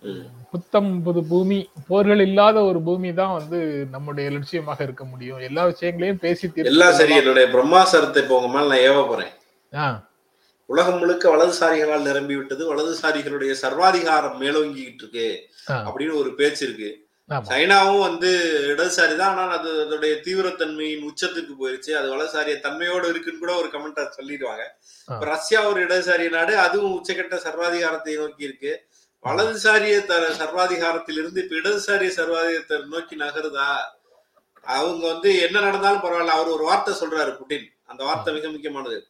ம். 0.06 0.24
புத்தம் 0.50 0.90
புது 1.02 1.20
பூமி 1.30 1.58
போர்கள் 1.88 2.22
இல்லாத 2.26 2.58
ஒரு 2.64 2.80
பூமி 2.82 3.08
தான் 3.14 3.36
வந்து 3.38 3.58
நம்முடைய 3.94 4.26
லட்சியமாக 4.34 4.80
இருக்க 4.82 5.04
முடியும். 5.04 5.40
எல்லா 5.48 5.62
விஷயங்களையும் 5.70 6.20
பேசி 6.24 6.44
எல்லாம் 6.72 6.96
சரி. 6.98 7.14
என்னுடைய 7.22 7.46
பிரம்மாசரத்தை 7.54 8.20
இப்போ 8.22 8.36
உங்க 8.38 8.50
மேல 8.54 8.68
நான் 8.68 8.84
ஏவ 8.88 9.00
போறேன். 9.08 9.32
உலகம் 10.68 11.00
முழுக்க 11.00 11.24
வலதுசாரிகளால் 11.32 12.06
நிரம்பி 12.08 12.36
விட்டது 12.38 12.62
வலதுசாரிகளுடைய 12.70 13.52
சர்வாதிகாரம் 13.64 14.38
மேலோங்கிட்டு 14.40 15.02
இருக்கு 15.02 15.28
அப்படின்னு 15.86 16.14
ஒரு 16.22 16.30
பேச்சு 16.38 16.64
இருக்கு. 16.66 16.90
சைனாவும் 17.50 18.02
வந்து 18.06 18.28
இடதுசாரி 18.72 19.14
தான் 19.20 19.32
ஆனால் 19.34 19.54
அது 19.56 19.70
அதோடைய 19.84 20.14
தீவிரத்தன்மையின் 20.26 21.06
உச்சத்துக்கு 21.08 21.54
போயிருச்சு. 21.60 21.92
அது 21.98 22.08
வலதுசாரிய 22.12 22.56
தன்மையோடு 22.66 23.06
இருக்குன்னு 23.12 23.42
கூட 23.44 23.54
ஒரு 23.62 23.68
கமெண்ட் 23.72 24.16
சொல்லிடுவாங்க. 24.18 24.64
ரஷ்யா 25.30 25.60
ஒரு 25.70 25.80
இடதுசாரி 25.86 26.26
நாடு 26.36 26.54
அதுவும் 26.66 26.94
உச்சக்கட்ட 26.98 27.38
சர்வாதிகாரத்தை 27.46 28.14
நோக்கி 28.20 28.48
இருக்கு. 28.48 28.72
வலதுசாரிய 29.26 30.04
த 30.04 30.14
சர்வாதிகாரத்திலிருந்து 30.40 31.38
இப்ப 31.42 31.56
இடதுசாரிய 31.56 32.10
சர்வாதிகாரத்தை 32.18 32.84
நோக்கி 32.86 33.16
நகருதா? 33.16 33.70
அவங்க 34.62 35.12
வந்து 35.12 35.40
என்ன 35.40 35.60
நடந்தாலும் 35.60 36.02
பரவாயில்ல. 36.02 36.36
அவர் 36.38 36.46
ஒரு 36.46 36.64
வார்த்தை 36.64 36.94
சொல்றாரு 37.00 37.36
புட்டின். 37.38 37.66
அந்த 37.84 38.04
வார்த்தை 38.04 38.34
மிக 38.34 38.48
முக்கியமானது. 38.48 39.06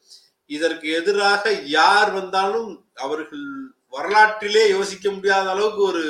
இதற்கு 0.47 0.89
எதிராக 0.91 1.51
யார் 1.51 2.11
வந்தாலும் 2.13 2.87
அவர்கள் 2.95 3.45
வரலாற்றிலே 3.89 4.69
யோசிக்க 4.69 5.11
முடியாத 5.11 5.51
அளவுக்கு 5.51 5.83
ஒரு 5.83 6.05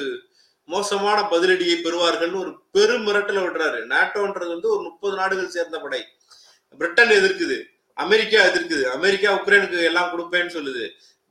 மோசமான 0.65 1.21
பதிலடியை 1.21 1.77
பெறுவார்கள்னு 1.83 2.41
ஒரு 2.41 2.63
பெரும் 2.73 3.07
மிரட்டல 3.07 3.43
விடுறாரு. 3.45 3.81
நாட்டோன்றது 3.87 4.49
வந்து 4.49 4.69
ஒரு 4.69 4.83
முப்பது 4.83 5.17
நாடுகள் 5.17 5.49
சேர்ந்த 5.49 5.79
படை. 5.79 6.05
பிரிட்டன் 6.79 7.09
எதிர்க்குது. 7.09 7.59
அமெரிக்கா 7.95 8.45
எதிர்க்குது. 8.45 8.83
அமெரிக்கா 8.83 9.33
உக்ரைனுக்கு 9.33 9.85
எல்லாம் 9.85 10.11
கொடுப்பேன்னு 10.13 10.55
சொல்லுது. 10.57 10.87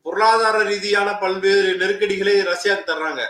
பொருளாதார 0.05 0.57
ரீதியான 0.63 1.09
பல்வேறு 1.17 1.69
நெருக்கடிகளை 1.77 2.35
ரஷ்யாவுக்கு 2.49 2.89
தர்றாங்க. 2.91 3.21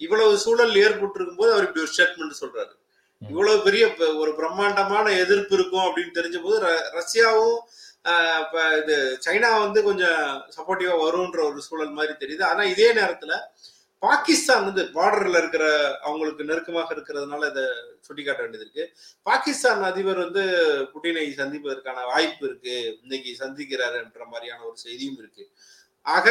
இவ்வளவு 0.00 0.38
சூழல் 0.44 0.74
ஏற்பட்டிருக்கும் 0.82 1.40
போது 1.40 1.52
அவர் 1.54 1.66
இப்படி 1.66 1.84
ஒரு 1.84 1.92
ஸ்டேட்மெண்ட் 1.92 2.40
சொல்றாரு. 2.40 2.72
இவ்வளவு 3.22 3.58
பெரிய 3.62 3.84
ஒரு 4.22 4.32
பிரம்மாண்டமான 4.38 5.06
எதிர்ப்பு 5.22 5.54
இருக்கும் 5.54 5.86
அப்படின்னு 5.86 6.16
தெரிஞ்ச 6.16 6.38
போது 6.40 6.58
ரஷ்யாவும் 6.98 7.58
ஆஹ், 8.04 8.42
இது 8.80 8.94
சைனா 9.26 9.50
வந்து 9.60 9.80
கொஞ்சம் 9.82 10.18
சப்போர்ட்டிவா 10.56 10.94
வரும்ன்ற 11.02 11.40
ஒரு 11.46 11.60
சூழல் 11.66 11.94
மாதிரி 11.98 12.14
தெரியுது. 12.18 12.42
ஆனா 12.44 12.62
இதே 12.72 12.88
நேரத்துல 12.98 13.34
பாகிஸ்தான் 14.02 14.66
வந்து 14.66 14.82
பார்டர்ல 14.96 15.38
இருக்கிற 15.38 15.64
அவங்களுக்கு 16.02 16.42
நெருக்கமாக 16.44 16.94
இருக்கிறதுனால 16.94 17.48
இதை 17.50 17.64
சுட்டிக்காட்ட 18.06 18.42
வேண்டியது 18.42 18.66
இருக்கு. 18.66 18.84
பாகிஸ்தான் 19.26 19.82
அதிபர் 19.90 20.24
வந்து 20.24 20.42
புட்டினை 20.92 21.24
சந்திப்பதற்கான 21.38 22.04
வாய்ப்பு 22.10 22.44
இருக்கு. 22.48 22.74
இன்னைக்கு 23.02 23.32
சந்திக்கிறாருன்ற 23.42 24.24
மாதிரியான 24.32 24.64
ஒரு 24.64 24.78
செய்தியும் 24.84 25.18
இருக்கு. 25.18 25.44
ஆக 26.06 26.28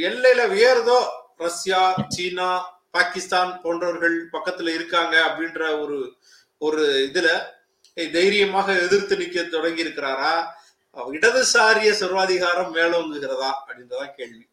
எல்லையில 0.00 0.42
வேறதோ 0.48 0.98
ரஷ்யா 1.36 1.80
சீனா 2.08 2.48
பாகிஸ்தான் 2.90 3.60
போன்றவர்கள் 3.62 4.16
பக்கத்துல 4.32 4.68
இருக்காங்க 4.68 5.14
அப்படின்ற 5.28 5.80
ஒரு 5.80 5.98
ஒரு 6.60 7.10
இதுல 7.12 7.28
தைரியமாக 8.12 8.72
எதிர்த்து 8.72 9.16
நிக்க 9.16 9.48
தொடங்கி 9.48 9.84
இருக்கிறாரா? 9.84 10.30
இடதுசாரிய 11.12 11.90
சர்வாதிகாரம் 11.92 12.74
மேலோங்குகிறதா 12.74 13.50
அப்படின்றதான் 13.58 14.14
கேள்வி. 14.16 14.44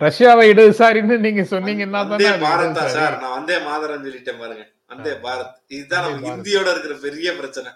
ரஷ்யாவை 0.00 0.44
இடதுசாரின்னு 0.52 1.18
நீங்க 1.18 1.42
சொன்னீங்கன்னா 1.50 2.00
பாரதா. 2.44 2.84
சார் 2.88 3.18
நான் 3.18 3.30
வந்தே 3.30 3.58
மாதரம் 3.58 4.04
சொல்லிட்டேன் 4.04 4.38
பாருங்க. 4.38 4.64
வந்தே 4.86 5.10
பாரத். 5.24 5.54
இதுதான் 5.66 6.04
நம்ம. 6.06 6.28
இந்தியோட 6.32 6.70
இருக்கிற 6.70 6.94
பெரிய 6.96 7.36
பிரச்சனை. 7.36 7.70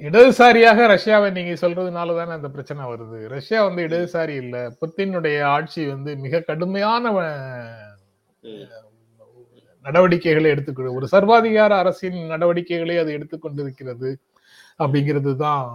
இடதுசாரியாக 0.00 0.86
ரஷ்யாவை 0.92 1.28
நீங்க 1.36 1.52
சொல்றதுனால 1.62 2.14
தானே 2.18 2.32
அந்த 2.38 2.48
பிரச்சனை 2.48 2.82
வருது. 2.92 3.18
ரஷ்யா 3.34 3.58
வந்து 3.66 3.82
இடதுசாரி 3.88 4.34
இல்ல. 4.44 4.56
புத்தினுடைய 4.80 5.38
ஆட்சி 5.56 5.82
வந்து 5.94 6.10
மிக 6.24 6.40
கடுமையான 6.50 7.12
நடவடிக்கைகளை 9.84 10.48
எடுத்துக்கொண்டு 10.54 10.96
ஒரு 10.98 11.06
சர்வாதிகார 11.14 11.72
அரசின் 11.82 12.18
நடவடிக்கைகளை 12.32 12.96
அது 13.02 13.10
எடுத்துக்கொண்டிருக்கிறது 13.18 14.10
அப்படிங்கிறது 14.80 15.32
தான் 15.44 15.68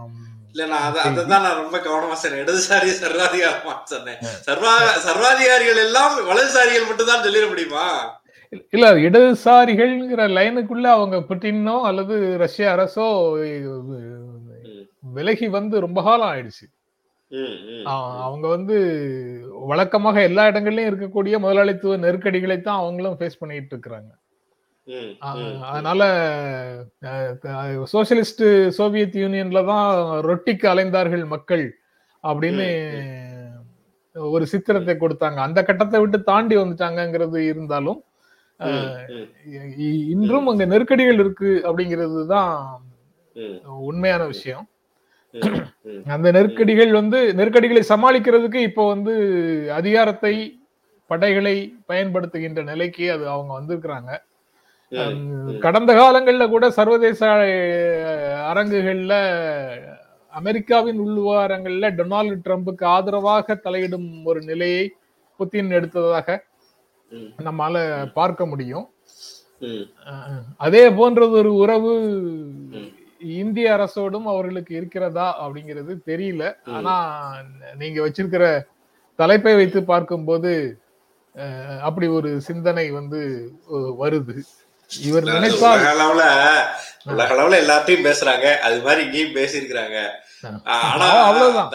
இல்ல 0.51 0.65
நான் 0.71 0.83
அத 0.89 1.23
நான் 1.31 1.59
ரொம்ப 1.61 1.77
கவனமா 1.85 2.15
சொன்னேன். 2.19 2.43
இடதுசாரி 2.43 2.91
சர்வாதிகாரமா 3.03 3.73
சொன்னேன். 3.93 4.19
சர்வா 4.47 4.73
சர்வாதிகாரிகள் 5.07 5.81
எல்லாம் 5.87 6.13
வலதுசாரிகள் 6.29 6.87
மட்டும் 6.89 7.09
தான் 7.11 7.25
சொல்லிட 7.25 7.47
முடியுமா? 7.53 7.87
இல்ல 8.75 8.85
இடதுசாரிகள்ங்கிற 9.07 10.23
லைனுக்குள்ள 10.37 10.87
அவங்க 10.97 11.17
புட்டினோ 11.29 11.75
அல்லது 11.89 12.15
ரஷ்ய 12.43 12.65
அரசோ 12.75 13.07
விலகி 15.17 15.47
வந்து 15.57 15.75
ரொம்ப 15.85 15.99
காலம் 16.07 16.31
ஆயிடுச்சு. 16.31 16.65
அவங்க 18.25 18.45
வந்து 18.55 18.75
வழக்கமாக 19.69 20.17
எல்லா 20.29 20.43
இடங்கள்லயும் 20.51 20.89
இருக்கக்கூடிய 20.91 21.35
முதலாளித்துவ 21.45 21.97
நெருக்கடிகளை 22.05 22.57
தான் 22.61 22.81
அவங்களும் 22.81 23.17
ஃபேஸ் 23.19 23.41
பண்ணிட்டு 23.41 23.73
இருக்கிறாங்க. 23.75 24.11
அதனால 25.69 26.01
சோசியலிஸ்ட் 27.93 28.45
சோவியத் 28.77 29.17
யூனியன்ல 29.23 29.61
தான் 29.71 29.87
ரொட்டிக்கு 30.29 30.67
அலைந்தார்கள் 30.73 31.23
மக்கள் 31.35 31.65
அப்படின்னு 32.23 32.67
ஒரு 34.15 34.45
சித்திரத்தை 34.51 34.95
கொடுத்தாங்க. 34.97 35.39
அந்த 35.47 35.59
கட்டத்தை 35.69 35.99
விட்டு 36.01 36.19
தாண்டி 36.31 36.55
வந்துட்டாங்கங்கிறது 36.61 37.39
இருந்தாலும் 37.51 37.99
இன்றும் 40.13 40.49
அங்க 40.51 40.65
நெருக்கடிகள் 40.73 41.21
இருக்கு 41.23 41.51
அப்படிங்கிறது 41.67 42.19
தான் 42.35 42.53
உண்மையான 43.89 44.21
விஷயம். 44.33 44.65
அந்த 46.15 46.27
நெருக்கடிகள் 46.37 46.91
வந்து 46.99 47.19
நெருக்கடிகளை 47.39 47.81
சமாளிக்கிறதுக்கு 47.89 48.59
இப்போ 48.69 48.83
வந்து 48.93 49.13
அதிகாரத்தை 49.79 50.33
படைகளை 51.09 51.55
பயன்படுத்துகின்ற 51.91 52.61
நிலைக்கு 52.71 53.05
அது 53.15 53.25
அவங்க 53.33 53.51
வந்திருக்கிறாங்க. 53.57 54.11
கடந்த 55.65 55.91
காலங்கள்ல 55.99 56.45
கூட 56.49 56.65
சர்வதேச 56.79 57.21
அரங்குகள்ல 58.51 59.13
அமெரிக்காவின் 60.33 60.99
உள்விவகாரங்கள்ல 61.05 61.89
டொனால்டு 61.99 62.35
ட்ரம்புக்கு 62.45 62.85
ஆதரவாக 62.95 63.55
தலையிடும் 63.65 64.09
ஒரு 64.31 64.39
நிலையை 64.49 64.83
புத்தின் 65.39 65.71
எடுத்ததாக 65.77 66.37
நம்மால 67.47 67.75
பார்க்க 68.19 68.45
முடியும். 68.51 68.85
அதே 70.65 70.83
போன்றது 70.99 71.35
ஒரு 71.41 71.51
உறவு. 71.63 71.93
இந்திய 73.41 73.67
அரசோடும் 73.75 74.27
அவர்களுக்கு 74.33 74.71
இருக்கிறதா 74.79 75.27
அப்படிங்கிறது 75.43 75.93
தெரியல. 76.11 76.43
ஆனா 76.77 76.95
நீங்க 77.81 77.99
வச்சிருக்கிற 78.07 78.45
தலைப்பை 79.19 79.53
வைத்து 79.55 79.79
பார்க்கும்போது 79.93 80.51
அப்படி 81.87 82.07
ஒரு 82.17 82.29
சிந்தனை 82.47 82.85
வந்து 82.97 83.21
வருது. 84.03 84.35
இவர் 84.91 85.25
நினைத்தால் 85.29 85.79
உலக 85.79 85.93
அளவுல 85.93 86.23
உலக 87.13 87.29
அளவுல 87.35 87.55
எல்லாத்தையும் 87.63 88.05
பேசுறாங்க. 88.07 88.47
அது 88.65 88.77
மாதிரி 88.85 89.01
இங்கேயும் 89.05 89.35
பேசியிருக்கிறாங்க. 89.39 89.97
ஆனா 90.63 91.07
அவ்வளவுதான். 91.29 91.71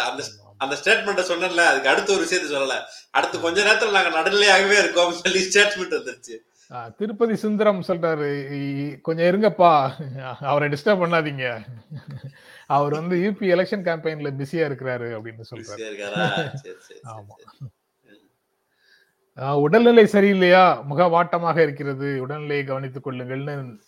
அந்த- 0.60 0.76
அந்த 0.76 0.76
அந்த 0.76 0.76
ஸ்டேட்மெண்ட 0.76 1.24
சொன்னேன்ல 1.24 1.56
அதுக்கு 1.56 1.88
அடுத்த 1.88 2.12
ஒரு 2.12 2.24
விஷயத்த 2.24 2.54
சொல்லல. 2.54 2.74
அடுத்து 3.10 3.40
கொஞ்ச 3.40 3.62
நேரத்துல 3.62 3.90
நாங்க 3.90 4.20
நடுநிலையாகவே 4.20 4.78
இருக்கோம் 4.78 5.12
சொல்லி 5.12 5.48
ஸ்டேட்மெண்ட் 5.54 5.98
வந்துருச்சு. 5.98 6.48
திருப்பதி 6.96 7.36
சுந்தரம் 7.36 7.84
சொல்றாரு 7.88 8.46
"இ- 8.52 9.00
கொஞ்சம் 9.00 9.26
இருங்கப்பா. 9.26 9.90
அவரை 10.40 10.68
டிஸ்டர்ப் 10.68 10.84
பண்ணாதீங்க. 10.84 11.64
அவர் 12.66 12.92
வந்து 12.92 13.16
யூபி 13.16 13.42
எலெக்ஷன் 13.42 13.82
கேம்பெயின்ல 13.82 14.30
பிஸியா 14.30 14.70
இருக்கிறாரு 14.70 15.20
அப்படின்னு 15.20 15.40
சொல்றாரு. 15.50 16.00
ஆமா. 17.04 17.68
உடல்நிலை 19.52 20.04
சரியில்லையா? 20.04 20.84
முகவாட்டமாக 20.90 21.58
இருக்கிறது. 21.58 22.26
உடல்நிலையை 22.26 22.64
கவனித்துக் 22.64 23.06
கொள்ளுங்கள்னு 23.06 23.78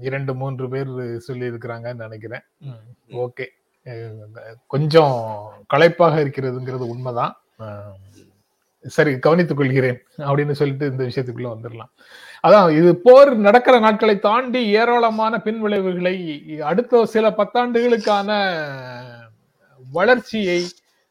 இரண்டு 0.00 0.34
மூன்று 0.34 0.68
பேர் 0.68 1.18
சொல்லி 1.18 1.48
இருக்கிறாங்கன்னு 1.48 1.94
நினைக்கிறேன். 1.94 2.42
ஓகே. 3.08 3.46
கொஞ்சம் 4.66 5.16
களைப்பாக 5.74 6.14
இருக்கிறதுங்கிறது 6.24 6.84
உண்மைதான். 6.94 7.34
சரி 8.84 9.12
கவனித்துக் 9.18 9.56
கொள்கிறேன் 9.56 9.98
அப்படின்னு 10.18 10.54
சொல்லிட்டு 10.60 10.90
இந்த 10.90 11.02
விஷயத்துக்குள்ள 11.04 11.48
வந்துடலாம். 11.54 11.90
அதான் 12.46 12.68
இது 12.78 12.90
போர் 12.96 13.30
நடக்கிற 13.36 13.76
நாட்களை 13.78 14.18
தாண்டி 14.18 14.60
ஏராளமான 14.80 15.40
பின்விளைவுகளை 15.44 16.16
அடுத்த 16.70 17.04
சில 17.14 17.30
பத்தாண்டுகளுக்கான 17.30 18.30
வளர்ச்சியை 19.92 20.60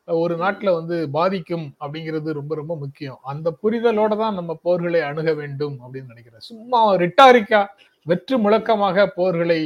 ஒரு 0.07 0.35
நாட்டில் 0.35 0.75
வந்து 0.77 1.09
பாதிக்கும் 1.09 1.65
அப்படிங்கிறது 1.79 2.37
ரொம்ப 2.39 2.55
ரொம்ப 2.55 2.73
முக்கியம். 2.75 3.19
அந்த 3.23 3.53
புரிதலோட 3.63 4.13
தான் 4.17 4.37
நம்ம 4.39 4.51
போர்களை 4.63 5.01
அணுக 5.01 5.33
வேண்டும் 5.33 5.75
அப்படின்னு 5.81 6.11
நினைக்கிறேன். 6.13 6.45
சும்மா 6.51 6.81
ரிட்டாரிக்கா 6.95 7.61
வெற்று 8.05 8.37
முழக்கமாக 8.37 9.07
போர்களை 9.15 9.61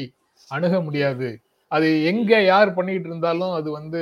அணுக 0.50 0.82
முடியாது. 0.82 1.30
அது 1.72 1.88
எங்க 2.12 2.32
யார் 2.52 2.76
பண்ணிட்டு 2.78 3.10
இருந்தாலும் 3.12 3.54
அது 3.60 3.70
வந்து 3.80 4.02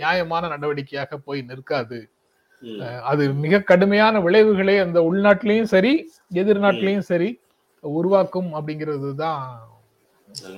நியாயமான 0.00 0.48
நடவடிக்கையாக 0.54 1.18
போய் 1.26 1.40
நிற்காது. 1.50 1.98
அது 3.10 3.22
மிக 3.44 3.60
கடுமையான 3.70 4.14
விளைவுகளை 4.26 4.74
அந்த 4.84 4.98
உள்நாட்டிலையும் 5.08 5.72
சரி 5.74 5.92
எதிர்நாட்டிலையும் 6.40 7.08
சரி 7.10 7.28
உருவாக்கும் 7.84 8.50
அப்படிங்கிறது 8.56 9.10
தான் 9.22 9.44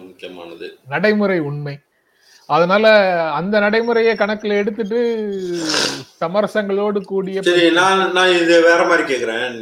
முக்கியமானது. 0.09 0.67
நடைமுறை 0.93 1.39
உண்மை. 1.51 1.75
அதனால 2.49 2.87
அந்த 3.39 3.55
நடைமுறையை 3.65 4.13
கணக்குல 4.23 4.59
எடுத்துட்டு 4.63 4.99
சமரசங்களோடு 6.21 7.01
கூடிய 7.13 7.45
சரி 7.49 7.65
நான் 7.81 8.03
நான் 8.17 8.35
இது 8.41 8.57
வேற 8.69 8.81
மாதிரி 8.91 9.05
கேக்குறேன். 9.13 9.57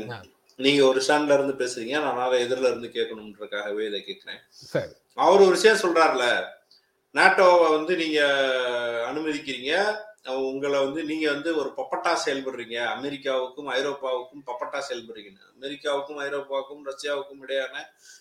நீங்க 0.58 0.82
ஒரு 0.88 1.00
ஸ்டாண்ட்ல 1.04 1.36
இருந்து 1.38 1.54
பேசுறீங்க 1.62 1.94
நான் 2.06 2.40
எதிரில 2.44 2.70
இருந்து 2.72 2.90
கேட்கணும்ன்றக்காகவே 2.96 3.84
இதை 3.90 4.00
கேக்குறேன். 4.08 4.42
சரி. 4.72 4.92
அவர் 5.18 5.44
ஒரு 5.44 5.54
விஷயம் 5.56 5.82
சொல்றாருல 5.84 6.26
நாட்டோவை 7.14 7.66
வந்து 7.70 7.92
நீங்க 7.96 8.20
அனுமதிக்கிறீங்க 9.10 9.72
உங்களை 10.48 10.78
வந்து 10.80 11.00
நீங்க 11.04 11.26
வந்து 11.30 11.50
ஒரு 11.56 11.70
பப்பட்டா 11.78 12.12
செயல்படுறீங்க 12.24 12.76
அமெரிக்காவுக்கும் 12.94 13.68
ஐரோப்பாவுக்கும் 13.72 14.44
பப்பட்டா 14.50 14.80
செயல்படுறீங்க. 14.88 15.40
அமெரிக்காவுக்கும் 15.56 16.20
ஐரோப்பாவுக்கும் 16.20 16.84
ரஷ்யாவுக்கும் 16.86 17.42
இடையான 17.42 17.74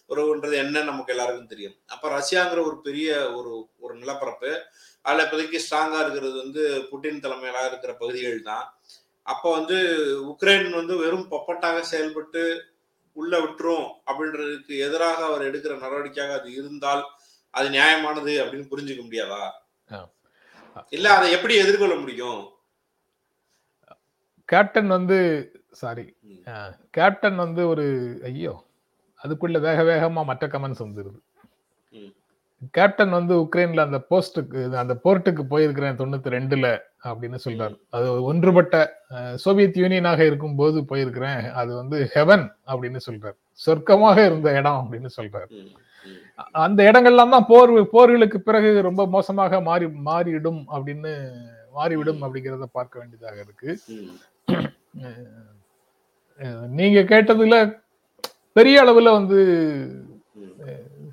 உறவுன்றது 0.09 0.55
என்ன 0.55 0.83
நமக்கு 0.83 1.13
எல்லாருக்கும் 1.13 1.51
தெரியும். 1.53 1.75
அப்ப 1.87 2.09
ரஷ்யாங்கிற 2.09 2.61
ஒரு 2.65 2.77
பெரிய 2.81 3.09
ஒரு 3.35 3.51
ஒரு 3.79 3.93
நிலப்பரப்பு 3.95 4.51
அதுல 5.05 5.25
இப்போதைக்கு 5.25 5.63
ஸ்ட்ராங்கா 5.65 5.99
இருக்கிறது 6.01 6.35
வந்து 6.37 6.63
புட்டின் 6.91 7.23
தலைமையில 7.23 7.67
இருக்கிற 7.69 7.93
பகுதிகள் 7.93 8.41
தான் 8.41 8.65
அப்ப 9.25 9.45
வந்து 9.51 9.77
உக்ரைன் 10.31 10.69
வந்து 10.71 10.93
வெறும் 10.97 11.27
பப்பட்டாக 11.31 11.79
செயல்பட்டு 11.91 12.43
உள்ள 13.17 13.33
விட்டுரும் 13.39 13.87
அப்படின்றதுக்கு 14.09 14.73
எதிராக 14.87 15.19
அவர் 15.25 15.47
எடுக்கிற 15.49 15.73
நடவடிக்கையாக 15.79 16.37
அது 16.39 16.49
இருந்தால் 16.53 17.03
அது 17.53 17.67
நியாயமானது 17.69 18.33
அப்படின்னு 18.41 18.71
புரிஞ்சுக்க 18.71 19.01
முடியாதா. 19.05 19.43
இல்ல 20.89 21.07
அதை 21.15 21.27
எப்படி 21.37 21.53
எதிர்கொள்ள 21.55 21.95
முடியும் 21.95 22.41
கேப்டன் 24.49 24.87
வந்து 24.87 25.17
சாரி. 25.81 26.05
கேப்டன் 26.91 27.35
வந்து 27.35 27.61
ஒரு 27.67 27.85
ஐயோ 28.23 28.53
அதுக்குள்ள 29.21 29.57
வேக 29.59 29.79
வேகமா 29.83 30.21
மற்ற 30.29 30.47
கமெண்ட்ஸ் 30.47 30.83
வந்துருது. 30.85 31.19
கேப்டன் 32.75 33.13
வந்து 33.17 33.33
உக்ரைன்ல 33.43 33.85
அந்த 33.87 33.99
போஸ்ட்டுக்கு 34.09 34.59
அந்த 34.81 34.95
போர்ட்டுக்கு 35.03 35.43
போயிருக்கிறேன் 35.53 35.99
தொண்ணூத்தி 36.01 36.33
ரெண்டுல 36.35 36.67
அப்படின்னு 37.09 37.37
சொல்றாரு. 37.45 37.75
அது 37.95 38.07
ஒன்றுபட்ட 38.23 38.75
சோவியத் 39.43 39.79
யூனியனாக 39.83 40.19
இருக்கும்போது 40.29 40.81
போயிருக்கிறேன். 40.91 41.41
அது 41.61 41.71
வந்து 41.75 41.97
ஹெவன் 42.15 42.45
அப்படின்னு 42.71 42.99
சொல்றாரு. 43.07 43.37
சொர்க்கமாக 43.65 44.25
இருந்த 44.25 44.51
இடம் 44.59 44.81
அப்படின்னு 44.83 45.11
சொல்றாரு. 45.17 45.49
அந்த 46.65 46.79
இடங்கள்லாம் 46.91 47.33
தான் 47.35 47.49
போர் 47.49 47.73
போர்களுக்கு 47.95 48.37
பிறகு 48.49 48.69
ரொம்ப 48.89 49.01
மோசமாக 49.15 49.61
மாறி 49.69 49.87
மாறிடும் 50.09 50.61
அப்படின்னு 50.75 51.13
மாறிவிடும் 51.77 52.21
அப்படிங்கிறத 52.23 52.67
பார்க்க 52.77 52.99
வேண்டியதாக 52.99 53.37
இருக்கு. 53.45 53.71
நீங்க 56.79 56.99
கேட்டதுல 57.11 57.57
பெரிய 58.57 58.77
அளவுல 58.83 59.11
வந்து 59.19 59.39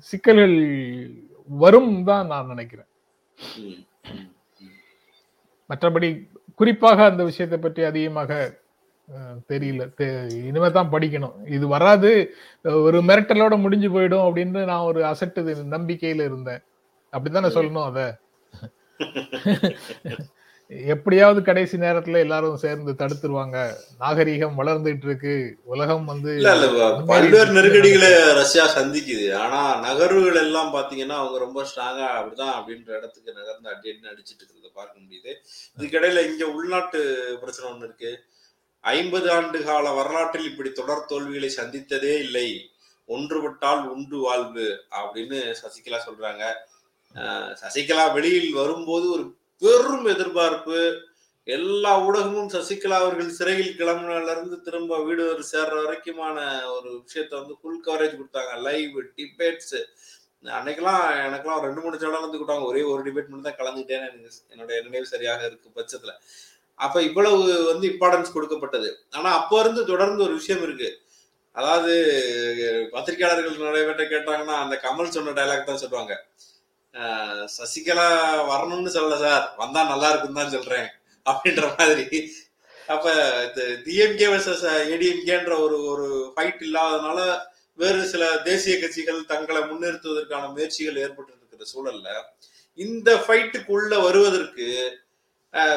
சிக்கல்கள் 0.09 0.57
வரும் 1.49 1.93
தான் 2.09 2.29
நான் 2.31 2.51
நினைக்கிறேன். 2.53 2.89
மற்றபடி 5.69 6.09
குறிப்பாக 6.59 7.05
அந்த 7.11 7.23
விஷயத்தை 7.29 7.57
பற்றி 7.59 7.81
அதிகமாக 7.89 8.31
தெரியல. 9.51 9.83
இனிமே 10.49 10.69
தான் 10.77 10.91
படிக்கணும். 10.95 11.35
இது 11.55 11.65
வராது. 11.75 12.11
ஒரு 12.87 12.97
மிரட்டலோட 13.09 13.53
முடிஞ்சு 13.65 13.89
போயிடும் 13.95 14.25
அப்படின்னு 14.27 14.61
நான் 14.71 14.87
ஒரு 14.89 15.01
அசட்டு 15.11 15.55
நம்பிக்கையில 15.75 16.27
இருந்தேன். 16.29 16.61
அப்படித்தானே 17.13 17.49
சொல்லணும் 17.55 17.87
அத? 17.89 17.99
எப்படியாவது 20.69 21.41
கடைசி 21.41 21.77
நேரத்துல 21.77 22.19
எல்லாரும் 22.25 22.57
சேர்ந்து 22.63 22.91
தடுத்துருவாங்க. 22.99 23.57
நாகரீகம் 24.01 24.57
வளர்ந்துட்டு 24.59 25.07
இருக்கு 25.07 25.33
உலகம் 25.63 26.05
வந்து 26.05 26.31
பல்வேறு 27.11 27.51
நெருக்கடிகளை 27.51 28.09
ரஷ்யா 28.39 28.65
சந்திக்குது. 28.75 29.25
ஆனா 29.43 29.61
நகர்வுகள் 29.85 30.41
எல்லாம் 30.43 30.73
பாத்தீங்கன்னா 30.75 31.17
அவங்க 31.21 31.37
ரொம்ப 31.45 31.63
ஸ்ட்ராங்கா 31.69 32.07
அப்படிதான் 32.17 32.53
அப்படின்ற 32.57 32.89
இடத்துக்கு 32.97 33.37
நகர்ந்து 33.39 33.71
அடி 33.73 33.89
அடி 33.89 34.09
அடிச்சிட்டு 34.11 34.43
இருக்கிறத 34.43 34.69
பார்க்க 34.73 35.03
முடியுது. 35.03 35.31
இதுக்கிடையில 35.77 36.25
இங்க 36.31 36.45
உள்நாட்டு 36.57 37.01
பிரச்சனை 37.41 37.71
ஒண்ணு 37.71 37.87
இருக்கு. 37.89 38.11
ஐம்பது 38.83 39.31
ஆண்டு 39.31 39.59
கால 39.63 39.89
வரலாற்றில் 39.91 40.49
இப்படி 40.51 40.71
தொடர் 40.71 41.07
தோல்விகளை 41.07 41.49
சந்தித்ததே 41.49 42.13
இல்லை. 42.25 42.47
ஒன்றுபட்டால் 43.07 43.83
உண்டு 43.95 44.17
வாழ்வு 44.17 44.67
அப்படின்னு 45.01 45.39
சசிகலா 45.61 45.99
சொல்றாங்க. 46.07 46.45
சசிகலா 47.61 48.13
வெளியில் 48.13 48.53
வரும்போது 48.53 49.11
ஒரு 49.11 49.25
பெரும் 49.61 50.07
எதிர்பார்ப்பு. 50.13 50.79
எல்லா 51.47 51.91
ஊடகமும் 52.05 52.51
சசிகலா 52.53 52.97
அவர்கள் 53.03 53.35
சிறையில் 53.37 53.77
கிளம்புனதுல 53.79 54.33
இருந்து 54.35 54.57
திரும்ப 54.65 54.97
வீடு 55.07 55.23
சேர்ற 55.51 55.75
வரைக்குமான 55.83 56.37
ஒரு 56.75 56.89
விஷயத்த 57.03 57.33
வந்து 57.39 57.55
ஃபுல் 57.59 57.83
கவரேஜ் 57.87 58.19
கொடுத்தாங்க. 58.19 58.53
லைவ் 58.67 58.97
டிபேட்ஸ் 59.19 59.75
அன்னைக்கெல்லாம் 60.57 61.01
எனக்கெல்லாம் 61.27 61.63
ரெண்டு 61.67 61.81
மூணு 61.83 61.95
சேனல் 62.01 62.25
வந்து 62.25 62.39
கொடுத்தாங்க 62.39 62.65
ஒரே 62.71 62.81
ஒரு 62.91 63.01
டிபேட் 63.07 63.31
மட்டும் 63.31 63.47
தான் 63.47 63.59
கலந்துட்டேன்னு 63.61 64.07
எனக்கு 64.09 64.29
என்னுடைய 64.53 64.77
நினைவு 64.85 65.11
சரியாக 65.13 65.41
இருக்கு 65.49 65.75
பட்சத்துல. 65.79 66.13
அப்ப 66.85 67.01
இவ்வளவு 67.09 67.39
வந்து 67.71 67.85
இம்பார்ட்டன்ஸ் 67.93 68.35
கொடுக்கப்பட்டது. 68.35 68.89
ஆனா 69.17 69.29
அப்போ 69.39 69.57
இருந்து 69.63 69.81
தொடர்ந்து 69.91 70.21
ஒரு 70.27 70.35
விஷயம் 70.39 70.63
இருக்கு. 70.67 70.89
அதாவது 71.55 71.93
பத்திரிகையாளர்கள் 72.93 73.69
நிறைய 73.69 73.85
பேர்ட்ட 73.87 74.05
கேட்டாங்கன்னா 74.13 74.55
அந்த 74.63 74.75
கமல் 74.85 75.15
சொன்ன 75.15 75.33
டைலாக் 75.39 75.69
தான் 75.71 75.83
சொல்லுவாங்க. 75.83 76.13
சசிகலா 77.57 78.07
வரணும்னு 78.51 78.91
சொல்லல 78.97 79.17
சார். 79.25 79.45
வந்தா 79.57 79.81
நல்லா 79.91 80.09
இருக்குன்னு 80.09 80.41
தான் 80.41 80.55
சொல்றேன். 80.57 80.87
அப்படின்ற 81.25 81.65
மாதிரி. 81.77 82.21
அப்ப 82.93 83.09
டிஎம்கே 83.85 84.27
வர்சஸ் 84.33 84.63
ஏடிஎம்கேன்ற 84.93 85.53
ஒரு 85.65 85.77
ஒரு 85.91 86.07
ஃபைட் 86.35 86.61
இல்லாதனால 86.67 87.19
வேறு 87.81 87.99
சில 88.13 88.23
தேசிய 88.47 88.75
கட்சிகள் 88.79 89.19
தங்களை 89.31 89.61
முன்னிறுத்துவதற்கான 89.61 90.47
முயற்சிகள் 90.55 91.01
ஏற்பட்டு 91.03 91.33
இருக்கிற 91.35 91.65
சூழல்ல 91.73 92.09
இந்த 92.85 93.09
ஃபைட்டுக்குள்ள 93.25 93.93
வருவதற்கு 94.03 94.67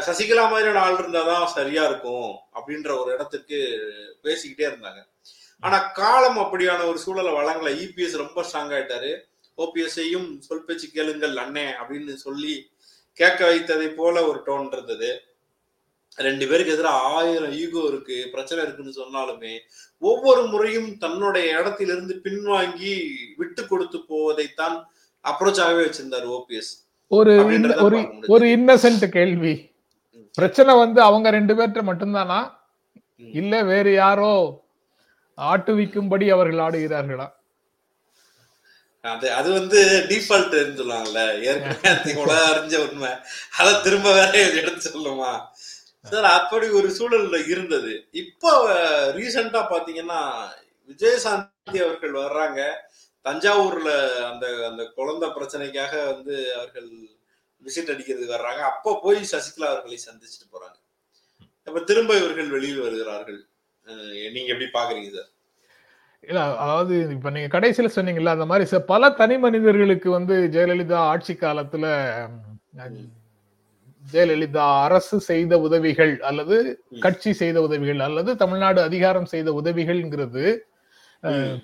சசிகலா 0.06 0.44
மாதிரியான 0.50 0.80
ஆள் 0.86 0.98
இருந்தாதான் 1.00 1.44
சரியா 1.54 1.82
இருக்கும் 1.90 2.32
அப்படின்ற 2.56 2.90
ஒரு 3.00 3.10
இடத்துக்கு 3.12 3.58
பேசிக்கிட்டே 4.24 4.64
இருந்தாங்க. 4.70 5.00
ஆனா 5.60 5.78
காலம் 5.78 6.38
அப்படியான 6.38 6.86
ஒரு 6.88 6.98
சூழலை 6.98 7.32
வழங்கல. 7.32 7.70
இபிஎஸ் 7.84 8.20
ரொம்ப 8.22 8.38
ஸ்ட்ராங் 8.42 8.72
ஆயிட்டாரு. 8.76 9.12
ஓபிஎஸ்ஐயும் 9.58 10.38
சொல் 10.38 10.64
பேச்சு 10.64 10.88
கேளுங்கள் 10.90 11.34
அண்ணே 11.34 11.66
அப்படின்னு 11.80 12.14
சொல்லி 12.14 12.70
கேட்க 13.12 13.50
வைத்ததை 13.50 13.88
போல 13.88 14.26
ஒரு 14.26 14.42
டோன் 14.46 14.72
இருந்தது. 14.72 15.22
ரெண்டு 16.16 16.48
பேருக்கு 16.48 16.72
எதிராக 16.72 16.98
ஆயிரம் 16.98 17.52
ஈகோ 17.52 17.80
இருக்கு 17.88 18.28
பிரச்சனை 18.30 18.64
இருக்குன்னு 18.64 18.94
சொன்னாலுமே 19.00 19.58
ஒவ்வொரு 19.98 20.46
முறையும் 20.46 20.98
தன்னுடைய 20.98 21.58
இடத்திலிருந்து 21.58 22.20
பின்வாங்கி 22.24 22.94
விட்டு 23.36 23.66
கொடுத்து 23.66 23.98
போவதைத்தான் 23.98 24.76
அப்ரோச்சாகவே 25.24 25.82
வச்சிருந்தாரு 25.86 26.28
ஓபிஎஸ். 26.38 26.72
ஒரு 27.10 27.32
ஒரு 28.28 28.46
இன்னசென்ட் 28.46 29.08
கேள்வி. 29.08 29.70
பிரச்சனை 30.34 30.74
வந்து 30.74 31.00
அவங்க 31.02 31.30
ரெண்டு 31.30 31.54
பேர்ட்ட 31.54 31.80
மட்டும்தானா. 31.90 32.52
இல்ல 33.16 33.62
வேறு 33.62 33.92
யாரோ 33.92 34.64
ஆட்டுவிக்கும்படி 35.38 36.28
அவர்கள் 36.28 36.64
ஆடுகிறார்களா? 36.66 37.32
அது 39.04 39.26
அது 39.36 39.48
வந்து 39.58 39.78
டிஃபால்ட் 40.10 40.56
சொல்லுவாங்கல்ல 40.80 41.22
ஏற்கனவே 41.46 42.12
உலக 42.22 42.42
அறிஞ்ச 42.50 42.74
உண்மை. 42.86 43.10
அதை 43.60 43.72
திரும்ப 43.86 44.08
வேற 44.18 44.32
எடுத்து 44.60 44.92
சொல்லுமா? 44.96 45.30
சார் 46.10 46.28
அப்படி 46.38 46.66
ஒரு 46.78 46.88
சூழல்ல 46.98 47.38
இருந்தது. 47.52 47.92
இப்போ 48.22 48.52
ரீசெண்டா 49.18 49.62
பாத்தீங்கன்னா 49.72 50.20
விஜயசாந்தி 50.90 51.80
அவர்கள் 51.86 52.14
வர்றாங்க. 52.22 52.60
தஞ்சாவூர்ல 53.26 53.90
அந்த 54.30 54.46
அந்த 54.70 54.84
குழந்தை 54.98 55.28
பிரச்சனைக்காக 55.36 55.92
வந்து 56.12 56.36
அவர்கள் 56.58 56.88
விசிட் 57.66 57.92
அடிக்கிறதுக்கு 57.94 58.36
வர்றாங்க. 58.38 58.62
அப்போ 58.72 58.92
போய் 59.04 59.20
சசிகலா 59.32 59.70
அவர்களை 59.72 59.98
சந்திச்சுட்டு 60.06 60.48
போறாங்க. 60.54 60.78
அப்ப 61.68 61.80
திரும்ப 61.90 62.12
இவர்கள் 62.22 62.54
வெளியில் 62.56 62.84
வருகிறார்கள். 62.86 63.40
நீங்க 64.34 64.48
எப்படி 64.54 64.70
பாக்குறீங்க 64.78 65.10
சார்? 65.18 65.31
இல்ல 66.28 66.40
அதாவது 66.64 66.94
இப்ப 67.14 67.30
நீங்க 67.30 67.48
கடைசியில 67.54 67.88
சொன்னீங்கல்ல 67.94 68.34
அந்த 68.36 68.46
மாதிரி 68.50 68.84
பல 68.92 69.10
தனி 69.20 69.36
மனிதர்களுக்கு 69.44 70.08
வந்து 70.18 70.34
ஜெயலலிதா 70.54 70.98
ஆட்சி 71.12 71.34
காலத்துல 71.34 71.86
ஜெயலலிதா 74.04 74.64
அரசு 74.84 75.16
செய்த 75.30 75.58
உதவிகள் 75.66 76.12
அல்லது 76.28 76.56
கட்சி 77.00 77.32
செய்த 77.40 77.58
உதவிகள் 77.66 78.00
அல்லது 78.06 78.30
தமிழ்நாடு 78.36 78.80
அதிகாரம் 78.88 79.30
செய்த 79.32 79.50
உதவிகள்ங்கிறது 79.60 80.44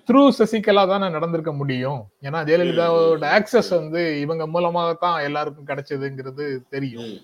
த்ரூ 0.08 0.22
சசிகலா 0.38 0.82
தானே 0.90 1.06
நடந்திருக்க 1.14 1.52
முடியும். 1.60 2.00
ஏன்னா 2.26 2.40
ஜெயலலிதாவோட 2.48 3.24
ஆக்சஸ் 3.38 3.70
வந்து 3.78 4.02
இவங்க 4.24 4.44
மூலமாக 4.46 4.90
தான் 5.04 5.18
எல்லாருக்கும் 5.28 5.68
கிடைச்சதுங்கிறது 5.70 6.46
தெரியும். 6.74 7.14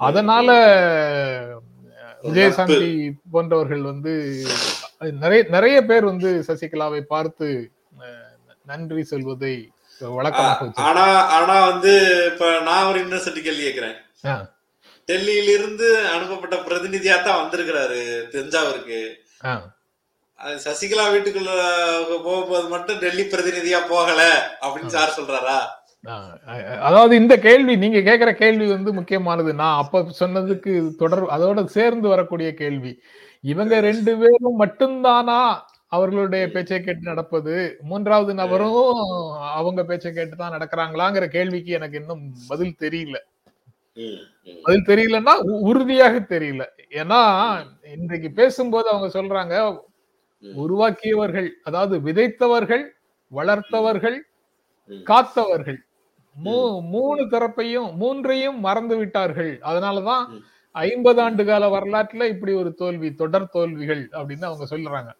அதனால 0.00 0.48
விஜயசாந்தி 2.24 2.90
போன்றவர்கள் 3.32 3.82
வந்து 3.82 4.12
நிறைய 5.00 5.42
நிறைய 5.48 5.84
பேர் 5.84 6.04
வந்து 6.04 6.44
சசிகலாவை 6.48 7.00
பார்த்து 7.08 7.46
நன்றி 8.64 9.02
சொல்வதை 9.02 9.54
வச்சிருக்காங்க. 10.00 10.86
ஆனா 10.88 11.04
ஆனா 11.28 11.66
வந்து 11.66 11.92
இப்ப 12.32 12.60
நான் 12.60 12.86
ஒரு 12.86 12.98
இன்னசென்ட் 13.04 13.42
கேள்வி 13.42 13.62
கேட்கிறேன். 13.62 13.96
ஆ. 14.26 14.34
டெல்லியில 15.08 15.48
இருந்து 15.48 15.86
அனுப்பப்பட்ட 16.08 16.56
பிரதிநிதியா 16.56 17.22
தான் 17.22 17.40
வந்திருக்கிறாரு 17.40 18.00
தஞ்சாவூருக்கு. 18.30 19.00
சசிகலா 20.64 21.04
வீட்டுக்குள்ள 21.12 21.52
போகும்போது 22.22 22.68
மட்டும் 22.68 22.98
டெல்லி 22.98 23.22
பிரதிநிதியா 23.22 23.80
போகல 23.88 24.20
அப்படின்னு 24.62 24.86
சார் 24.86 25.16
சொல்றாரா? 25.16 25.58
அதாவது 26.80 27.16
இந்த 27.16 27.36
கேள்வி 27.38 27.76
நீங்க 27.76 27.98
கேக்குற 28.00 28.32
கேள்வி 28.34 28.66
வந்து 28.66 28.92
முக்கியமானது. 28.92 29.54
நான் 29.54 29.80
அப்ப 29.82 30.04
சொன்னதுக்கு 30.20 30.72
தொடர் 30.96 31.24
அதோட 31.36 31.64
சேர்ந்து 31.68 32.08
வரக்கூடிய 32.08 32.54
கேள்வி. 32.54 32.92
இவங்க 33.40 33.80
ரெண்டு 33.80 34.16
பேரும் 34.18 34.60
மட்டும்தானா 34.60 35.58
அவர்களுடைய 35.86 36.50
பேச்சை 36.50 36.80
கேட்டு 36.80 37.00
நடப்பது? 37.00 37.78
மூன்றாவது 37.82 38.34
நபரும் 38.34 38.92
அவங்க 39.40 39.84
பேச்சை 39.84 40.12
கேட்டு 40.12 40.36
தான் 40.36 40.52
நடக்கிறாங்களாங்கிற 40.52 41.26
கேள்விக்கு 41.26 41.72
எனக்கு 41.72 41.98
இன்னும் 41.98 42.34
பதில் 42.48 42.76
தெரியல. 42.78 43.16
ம், 43.94 44.20
பதில் 44.62 44.84
தெரியலன்னா 44.86 45.32
உறுதியாக 45.60 46.18
தெரியல. 46.18 46.64
ஏன்னா 46.90 47.22
இன்றைக்கு 47.96 48.30
பேசும்போது 48.30 48.88
அவங்க 48.88 49.20
சொல்றாங்க 49.20 49.80
ம். 50.40 50.56
உருவாக்கியவர்கள் 50.56 51.52
அதாவது 51.62 52.12
விதைத்தவர்கள் 52.12 52.84
வளர்த்தவர்கள் 53.32 54.16
ம். 54.86 55.02
காத்தவர்கள் 55.04 55.76
மூ- 56.44 56.82
மூணு 56.82 57.22
தரப்பையும் 57.22 57.94
மூன்றையும் 57.94 58.60
மறந்து 58.60 58.96
விட்டார்கள் 58.96 59.58
அதனாலதான். 59.58 60.26
ஐம்பது 60.74 61.20
ஆண்டு 61.24 61.42
கால 61.50 61.64
வரலாற்றுல 61.76 62.26
இப்படி 62.32 62.52
ஒரு 62.62 62.70
தோல்வி 62.80 63.08
தொடர் 63.22 63.52
தோல்விகள் 63.56 64.02
அப்படின்னு 64.18 64.48
அவங்க 64.50 64.66
சொல்றாங்க. 64.72 65.10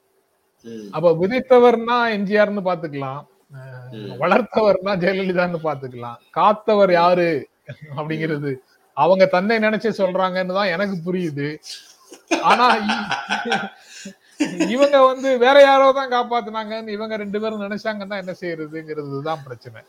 அப்ப 0.96 1.12
விதைத்தவர்னா 1.20 1.98
எம்ஜிஆர்னு 2.16 2.62
பாத்துக்கலாம். 2.70 3.22
வளர்த்தவர்னா 4.22 4.92
ஜெயலலிதான்னு 5.04 5.60
பாத்துக்கலாம். 5.68 6.18
காத்தவர் 6.38 6.92
யாரு 7.00 7.30
அப்படிங்கிறது 7.98 8.52
அவங்க 8.96 9.24
தன்னை 9.34 9.56
நினைச்சு 9.66 9.90
சொல்றாங்கன்னு 10.02 10.58
தான் 10.58 10.72
எனக்கு 10.74 10.96
புரியுது. 11.06 11.48
ஆனா 12.50 12.66
இவங்க 14.74 14.96
வந்து 15.10 15.30
வேற 15.44 15.56
யாரோ 15.68 15.86
தான் 15.98 16.12
காப்பாத்துனாங்கன்னு 16.16 16.94
இவங்க 16.96 17.14
ரெண்டு 17.22 17.38
பேரும் 17.42 17.64
நினைச்சாங்கன்னா 17.66 18.16
என்ன 18.22 18.32
செய்யறதுங்கிறது 18.42 19.18
தான் 19.30 19.44
பிரச்சனை. 19.46 19.80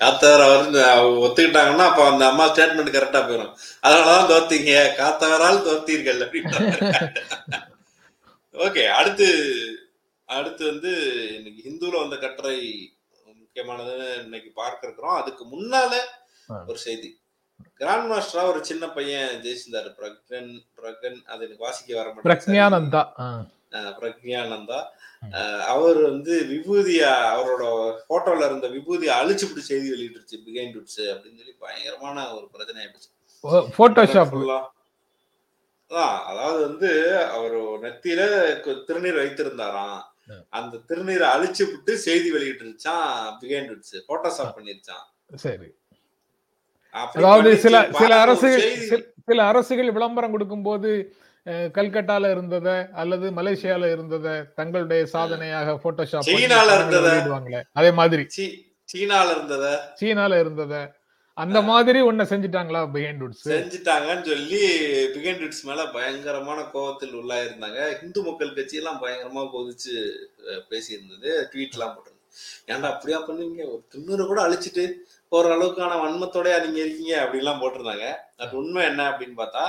காத்தவர் 0.00 0.44
அவர் 0.46 0.62
அவங்க 0.92 1.18
ஒத்துக்கிட்டாங்கன்னா 1.26 1.84
அப்ப 1.88 2.06
அந்த 2.10 2.24
அம்மா 2.30 2.44
ஸ்டேட்மெண்ட் 2.48 2.94
கரெக்டா 2.96 3.20
போயிடும் 3.26 3.52
அதனாலதான் 3.86 4.30
தோத்தீங்க. 4.32 4.72
காத்தவரால் 5.00 5.66
தோத்தீர்கள் 5.68 6.20
ஓகே 8.54 8.82
அடுத்து 9.00 9.28
அடுத்து 10.28 10.62
வந்து 10.66 10.90
இன்னைக்கு 11.36 11.60
ஹிந்துல 11.68 12.00
வந்த 12.00 12.16
கட்டுரை 12.16 12.56
முக்கியமானதுன்னு 13.40 14.08
இன்னைக்கு 14.24 14.50
பார்க்க 14.60 14.86
இருக்கிறோம். 14.86 15.16
அதுக்கு 15.22 15.44
முன்னால. 15.44 15.92
ஒரு 16.66 16.78
செய்தி. 16.78 17.08
கிராண்ட் 17.80 18.08
மாஸ்டரா 18.12 18.42
ஒரு 18.52 18.60
சின்ன 18.64 18.84
பையன் 18.88 19.32
ஜெயிச்சிருந்தாரு 19.42 19.90
பிரகன் 19.98 20.52
பிரகன் 20.76 21.18
அது 21.32 21.44
எனக்கு 21.44 21.64
வாசிக்க 21.66 21.90
வர 21.98 22.08
மாட்டேங்குது. 22.12 22.28
பிரக்ஞானந்தா. 22.28 23.02
பிரக்ஞானந்தா. 24.00 24.80
அவர் 25.66 26.02
வந்து 26.02 26.44
விபூதிய 26.44 27.02
அவரோட 27.32 27.64
போட்டோல 28.08 28.44
இருந்த 28.44 28.68
விபூதியை 28.68 29.12
அழிச்சுப்பிட்டு 29.16 29.58
செய்தி 29.62 29.90
வெளியிட்டுருச்சு 29.90 30.36
பிகைண்ட் 30.46 30.74
டுட்ஸ் 30.74 31.02
அப்படின்னு 31.08 31.36
சொல்லி 31.36 31.56
பயங்கரமான 31.58 32.34
ஒரு 32.34 32.48
பிரச்சனை 32.52 32.84
ஆயிடுச்சு. 32.84 33.10
போட்டோஷாப். 33.76 34.32
அதான் 35.90 36.22
அதாவது 36.22 36.68
வந்து 36.68 36.90
அவர் 37.26 37.56
நெத்தியில 37.82 38.20
திருநீர் 38.84 39.18
வைத்திருந்தாராம். 39.18 40.00
அந்த 40.50 40.78
திருநீரை 40.88 41.26
அழிச்சு 41.28 41.64
விட்டு 41.64 41.98
செய்தி 41.98 42.32
வெளியிட்டுருச்சான் 42.32 43.08
பிகைண்ட் 43.40 43.70
டுட்ஸ் 43.70 43.96
போட்டோஷாப் 44.08 44.56
பண்ணிருச்சான் 44.56 45.06
சரி. 45.36 45.68
அதாவது 47.16 47.56
சில 47.56 47.76
சில 47.98 48.20
அரசுகள் 48.20 48.60
சில- 49.26 49.44
அரசுகள் 49.44 49.92
விளம்பரம் 49.92 50.30
கொடுக்கும்போது 50.30 50.90
அஹ், 51.02 51.31
கல்கட்டால 51.46 52.24
இருந்தத 52.34 52.90
அல்லது 52.92 53.30
மலேசியால 53.30 53.84
இருந்தத 53.94 54.52
தங்களுடைய 54.54 55.06
சாதனையாக 55.06 55.72
போட்டோஷாப் 55.82 56.28
சீனால. 56.28 56.68
வெளியிடுவாங்களே. 56.90 57.62
அதே 57.72 57.90
மாதிரி. 57.90 58.26
சீனால 58.92 59.28
இருந்தத. 59.36 59.66
சீனால 60.00 60.32
இருந்தத. 60.44 60.74
அந்த 61.36 61.62
மாதிரி 61.62 62.00
ஒன்ன 62.02 62.24
செஞ்சுட்டாங்களா 62.32 62.80
வுட்ஸ் 62.94 63.44
செஞ்சுட்டாங்கன்னு 63.44 64.22
சொல்லி 64.22 64.62
பிகண்டிட்ஸ் 65.14 65.62
மேல 65.62 65.86
பயங்கரமான 65.86 66.62
கோபத்தில் 66.62 67.14
உள்ளாயிருந்தாங்க. 67.14 68.02
இந்து 68.02 68.22
மக்கள் 68.22 68.54
கட்சி 68.54 68.76
எல்லாம் 68.76 69.00
பயங்கரமா 69.02 69.42
கொதிச்சு 69.54 69.94
பேசியிருந்தது. 70.70 71.30
ட்வீட் 71.52 71.72
எல்லாம் 71.72 71.94
போட்டிருந்தது. 71.94 72.70
ஏன்டா 72.70 72.90
அப்படியா 72.92 73.20
பண்ணுவீங்க? 73.20 73.62
ஒரு 73.72 73.82
திண்ணூறு 73.94 74.26
கூட 74.26 74.42
அழிச்சிட்டு 74.48 74.84
போற 75.28 75.54
அளவுக்கான 75.56 75.92
வன்மத்தோடயா 76.04 76.62
நீங்க 76.64 76.78
இருக்கீங்க 76.78 77.14
அப்படின்லாம் 77.24 77.60
போட்டிருந்தாங்க. 77.62 78.06
அது 78.36 78.56
உண்மை 78.56 78.84
என்ன 78.84 79.08
அப்படின்னு 79.10 79.40
பார்த்தா 79.42 79.64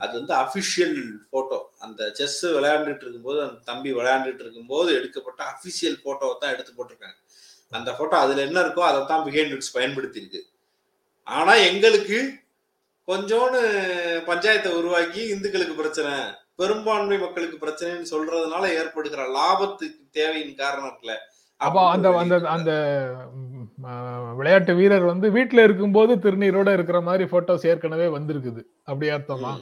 அது 0.00 0.12
வந்து 0.18 0.34
அபிஷியல் 0.34 0.98
போட்டோ 1.30 1.58
அந்த 1.84 2.10
செஸ் 2.18 2.40
விளையாண்டுட்டு 2.56 3.04
இருக்கும்போது 3.04 3.40
அந்த 3.46 3.58
தம்பி 3.70 3.90
விளையாண்டுட்டு 3.98 4.42
இருக்கும்போது 4.44 4.90
எடுக்கப்பட்ட 4.98 5.40
அபிஷியல் 5.52 5.98
போட்டோவை 6.04 6.34
தான் 6.42 6.52
எடுத்து 6.54 6.72
போட்டிருக்காங்க. 6.72 7.16
அந்த 7.72 7.90
போட்டோ 7.92 8.16
அதுல 8.24 8.44
என்ன 8.48 8.58
இருக்கோ 8.64 8.84
அதை 8.90 9.00
தான் 9.12 9.24
பிஹேண்ட் 9.28 9.72
பயன்படுத்தி 9.78 10.20
இருக்கு 10.22 10.42
ஆனா 11.26 11.54
எங்களுக்கு 11.70 12.18
கொஞ்சோன்னு 13.08 13.60
பஞ்சாயத்தை 14.30 14.70
உருவாக்கி 14.80 15.20
இந்துக்களுக்கு 15.34 15.74
பிரச்சனை 15.80 16.12
பெரும்பான்மை 16.60 17.16
மக்களுக்கு 17.18 17.56
பிரச்சனைன்னு 17.64 18.12
சொல்றதுனால 18.12 18.64
ஏற்படுகிற 18.80 19.24
லாபத்துக்கு 19.36 20.02
தேவையின் 20.18 20.60
காரணம் 20.62 20.88
இருக்குல்ல. 20.88 21.14
அப்போ 21.60 21.80
அந்த 21.92 22.08
அந்த 22.22 22.34
அந்த 22.54 22.70
விளையாட்டு 24.38 24.72
வீரர் 24.80 25.06
வந்து 25.10 25.28
வீட்டுல 25.36 25.64
இருக்கும்போது 25.66 26.12
திருநீரோட 26.24 26.68
இருக்கிற 26.76 27.00
மாதிரி 27.08 27.24
போட்டோஸ் 27.32 27.66
ஏற்கனவே 27.70 28.06
வந்திருக்குது. 28.16 28.62
அப்படி 28.90 29.08
அர்த்தமா. 29.16 29.52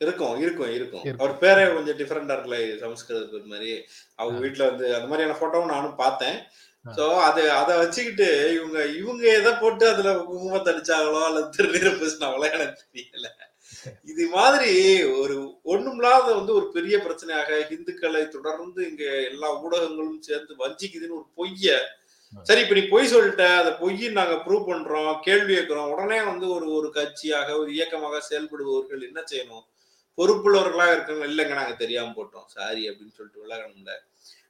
இருக்கும் 0.00 0.36
இருக்கும் 0.44 0.72
இருக்கும். 0.76 1.04
அவர் 1.22 1.32
பேரே 1.42 1.62
கொஞ்சம் 1.76 1.98
டிஃப்ரெண்டா 2.00 2.34
இருக்குல்ல 2.34 2.58
சமஸ்கிருத 2.82 3.40
மாதிரி 3.52 3.70
அவங்க. 4.20 4.38
வீட்டுல 4.44 4.68
வந்து 4.70 4.86
அந்த 4.96 5.08
மாதிரியான 5.10 5.38
போட்டோவும் 5.40 5.74
நானும் 5.74 6.00
பார்த்தேன். 6.04 6.38
சோ 6.84 7.04
அது 7.28 7.42
அதை 7.60 7.72
வச்சுக்கிட்டு 7.80 8.28
இவங்க 8.56 8.78
இவங்க 9.00 9.24
எதை 9.38 9.52
போட்டு 9.62 9.84
அதுல 9.92 10.10
குங்குமத்தை 10.28 10.70
அடிச்சாங்களோ 10.72 11.20
அல்லது 11.28 11.48
திருநீரை 11.56 11.92
பேசினாங்களோ 12.02 12.46
எனக்கு 12.56 12.82
தெரியல 12.86 13.28
இது 14.10 14.24
மாதிரி 14.36 14.70
ஒரு 15.20 15.34
ஒண்ணுமில்லாத 15.72 16.28
வந்து 16.38 16.52
ஒரு 16.58 16.66
பெரிய 16.76 16.96
பிரச்சனையாக 16.98 17.58
இந்துக்களை 17.74 18.22
தொடர்ந்து 18.36 18.80
இங்க 18.90 19.04
எல்லா 19.30 19.48
ஊடகங்களும் 19.64 20.26
சேர்ந்து 20.28 20.54
வஞ்சிக்குதுன்னு 20.62 21.18
ஒரு 21.20 21.28
பொய்ய 21.40 21.74
சரி 22.32 22.60
இப்ப 22.60 22.74
நீ 22.74 22.80
பொய் 22.80 23.12
சொல்லிட்ட 23.14 23.56
அதை 23.56 23.72
பொய் 23.72 24.08
நாங்க 24.08 24.34
ப்ரூவ் 24.34 24.68
பண்றோம் 24.68 25.20
கேள்வி 25.20 25.54
கேட்கிறோம். 25.54 25.90
உடனே 25.90 26.22
வந்து 26.22 26.48
ஒரு 26.48 26.72
ஒரு 26.72 26.92
கட்சியாக 26.94 27.58
ஒரு 27.58 27.72
இயக்கமாக 27.72 28.20
செயல்படுபவர்கள் 28.20 29.02
என்ன 29.02 29.24
செய்யணும்? 29.32 29.64
பொறுப்புள்ளவர்களாக 30.18 30.94
இருக்கணும் 30.96 31.28
இல்லைங்க 31.30 31.54
நாங்க 31.54 31.72
தெரியாம 31.72 32.12
போட்டோம். 32.16 32.46
சாரி 32.46 32.90
அப்படின்னு 32.90 33.16
சொல்லிட்டு 33.16 33.44
விலகணும்ல. 33.46 33.90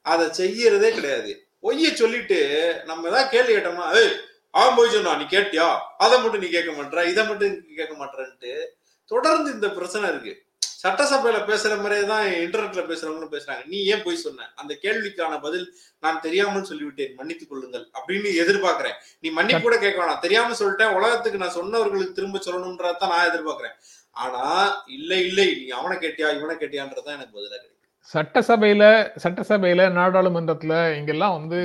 அதை 0.03 0.27
செய்யறதே 0.27 0.91
கிடையாது. 0.91 1.49
பொய்ய 1.62 1.95
சொல்லிட்டு 1.95 2.38
நம்ம 2.87 3.09
ஏதாவது 3.09 3.29
கேள்வி 3.29 3.55
கேட்டோம்னா 3.55 3.95
ஏய் 3.95 4.17
அவன் 4.51 4.77
போய் 4.77 4.91
சொன்னா 4.91 5.17
நீ 5.17 5.23
கேட்டியா? 5.23 5.79
அதை 5.99 6.21
மட்டும் 6.21 6.41
நீ 6.41 6.49
கேட்க 6.49 6.71
மாட்ற 6.73 7.07
இதை 7.07 7.27
மட்டும் 7.27 7.64
நீ 7.69 7.75
கேட்க 7.75 7.95
மாட்டேன்ட்டு 7.95 8.64
தொடர்ந்து 9.05 9.53
இந்த 9.53 9.71
பிரச்சனை 9.71 10.09
இருக்கு. 10.09 10.48
சட்டசபையில 10.83 11.38
பேசுற 11.47 11.77
மாதிரியே 11.77 12.07
தான் 12.07 12.27
இன்டர்நெட்ல 12.27 12.81
பேசுறவங்களும் 12.91 13.33
பேசுறாங்க. 13.33 13.67
நீ 13.67 13.85
ஏன் 13.85 14.03
போய் 14.03 14.17
சொன்ன? 14.17 14.53
அந்த 14.55 14.79
கேள்விக்கான 14.83 15.41
பதில் 15.41 15.75
நான் 16.01 16.21
தெரியாமல் 16.21 16.67
சொல்லிவிட்டேன். 16.69 17.14
மன்னித்துக் 17.14 17.49
கொள்ளுங்கள் 17.49 17.81
அப்படின்னு 17.81 18.29
எதிர்பார்க்கிறேன். 18.45 18.99
நீ 19.21 19.31
மன்னிப்பு 19.31 19.62
கூட 19.62 19.79
கேட்க 19.79 20.05
வேணாம். 20.05 20.19
தெரியாம 20.19 20.55
சொல்லிட்டேன். 20.55 20.95
உலகத்துக்கு 20.95 21.38
நான் 21.38 21.55
சொன்னவர்களுக்கு 21.55 22.12
திரும்ப 22.12 22.41
சொல்லணும்ன்றதான் 22.47 23.01
நான் 23.01 23.29
எதிர்பார்க்கிறேன். 23.29 23.77
ஆனா 24.11 24.75
இல்ல 24.87 25.14
இல்லை. 25.14 25.55
நீ 25.55 25.69
அவனை 25.69 25.99
கேட்டியா 25.99 26.37
இவனை 26.37 26.57
கேட்டியான்றதான் 26.57 27.17
எனக்கு 27.17 27.33
பதிலாக 27.33 27.61
கிடைக்கும் 27.61 27.77
சட்டசபையில 28.14 29.11
சட்டசபையில 29.23 29.83
நாடாளுமன்றத்துல 29.93 30.97
இங்கெல்லாம் 30.97 31.38
வந்து 31.38 31.61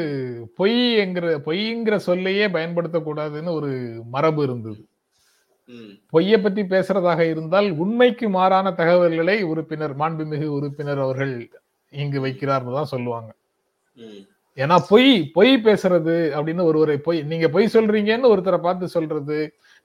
பொய்ங்கிற 0.58 1.38
பொய்ங்கிற 1.45 1.95
சொல்லையே 1.95 2.47
பயன்படுத்தக்கூடாதுன்னு 2.47 3.54
ஒரு 3.54 4.02
மரபு 4.12 4.43
இருந்தது. 4.43 4.88
பொய்யை 6.10 6.38
பத்தி 6.39 6.62
பேசுறதாக 6.62 7.21
இருந்தால் 7.30 7.71
உண்மைக்கு 7.71 8.30
மாறான 8.30 8.73
தகவல்களை 8.73 9.41
உறுப்பினர் 9.43 9.95
மாண்புமிகு 9.95 10.47
உறுப்பினர் 10.58 10.99
அவர்கள் 10.99 11.49
இங்கு 11.93 12.19
வைக்கிறார்னு 12.26 12.73
தான் 12.73 12.91
சொல்லுவாங்க. 12.93 13.32
ஏன்னா 14.58 14.76
பொய் 14.89 15.32
பொய் 15.34 15.54
பேசுறது 15.56 16.15
அப்படின்னு 16.36 16.63
ஒருவரை 16.63 16.97
பொய் 16.97 17.21
நீங்க 17.21 17.47
பொய் 17.49 17.73
சொல்றீங்கன்னு 17.73 18.32
ஒருத்தரை 18.34 18.60
பார்த்து 18.62 18.88
சொல்றது 18.88 19.38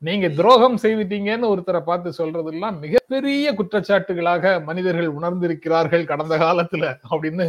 நீங்க 0.03 0.29
துரோகம் 0.29 0.77
செய்துட்டீங்கன்னு 0.83 1.51
ஒருத்தரை 1.53 1.81
பார்த்து 1.81 2.13
சொல்றது 2.13 2.51
எல்லாம் 2.53 2.77
மிகப்பெரிய 2.81 3.55
குற்றச்சாட்டுகளாக 3.55 4.65
மனிதர்கள் 4.65 5.09
உணர்ந்திருக்கிறார்கள் 5.09 6.05
கடந்த 6.05 6.37
காலத்துல 6.39 6.85
அப்படின்னு 7.11 7.47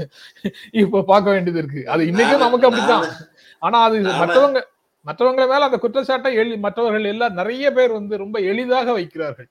இப்ப 0.71 1.03
பார்க்க 1.03 1.31
வேண்டியது 1.31 1.59
இருக்கு. 1.59 1.89
அது 1.89 2.03
இன்னைக்கும் 2.03 2.45
நமக்கு 2.45 2.67
அப்படித்தான். 2.67 3.05
ஆனா 3.59 3.79
அது 3.83 4.01
மற்றவங்க 4.01 4.61
மற்றவங்க 5.09 5.43
மேல 5.51 5.67
அந்த 5.69 5.77
குற்றச்சாட்டை 5.83 6.31
எளி 6.41 6.57
மற்றவர்கள் 6.65 7.11
எல்லாம் 7.13 7.37
நிறைய 7.41 7.65
பேர் 7.77 7.97
வந்து 7.99 8.15
ரொம்ப 8.23 8.39
எளிதாக 8.51 8.93
வைக்கிறார்கள். 8.99 9.49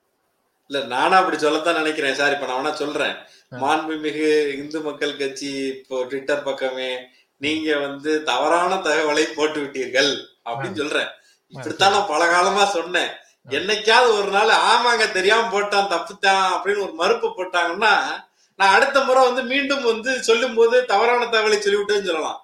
இல்ல 0.71 0.81
நானும் 0.95 1.19
அப்படி 1.19 1.39
சொல்லத்தான் 1.39 1.81
நினைக்கிறேன். 1.83 2.19
சார் 2.19 2.35
இப்ப 2.35 2.47
நான் 2.49 2.59
வேணா 2.59 2.73
சொல்றேன். 2.83 3.15
மாண்புமிகு 3.63 4.27
இந்து 4.57 4.79
மக்கள் 4.89 5.21
கட்சி 5.21 5.51
இப்போ 5.75 6.03
ட்விட்டர் 6.11 6.43
பக்கமே 6.49 6.91
நீங்க 7.37 7.69
வந்து 7.77 8.11
தவறான 8.23 8.77
தகவலை 8.89 9.25
போட்டு 9.37 9.59
விட்டீர்கள் 9.63 10.11
அப்படின்னு 10.49 10.81
சொல்றேன். 10.83 11.09
இப்படித்தான் 11.55 11.95
நான் 11.97 12.11
பல 12.11 12.23
காலமா 12.35 12.65
சொன்னேன். 12.77 13.11
என்னைக்காவது 13.49 14.11
ஒரு 14.21 14.31
நாள் 14.37 14.51
ஆமாங்க 14.71 15.05
தெரியாம 15.13 15.49
போட்டான் 15.53 15.91
தப்புத்தான் 15.95 16.45
அப்படின்னு 16.55 16.85
ஒரு 16.87 16.95
மறுப்பு 17.03 17.29
போட்டாங்கன்னா 17.29 17.93
நான் 18.61 18.75
அடுத்த 18.77 19.05
முறை 19.05 19.21
வந்து 19.29 19.43
மீண்டும் 19.53 19.85
வந்து 19.91 20.13
சொல்லும் 20.29 20.57
போது 20.59 20.77
தவறான 20.93 21.29
தகவலை 21.35 21.59
சொல்லிவிட்டேன்னு 21.59 22.11
சொல்லலாம். 22.11 22.41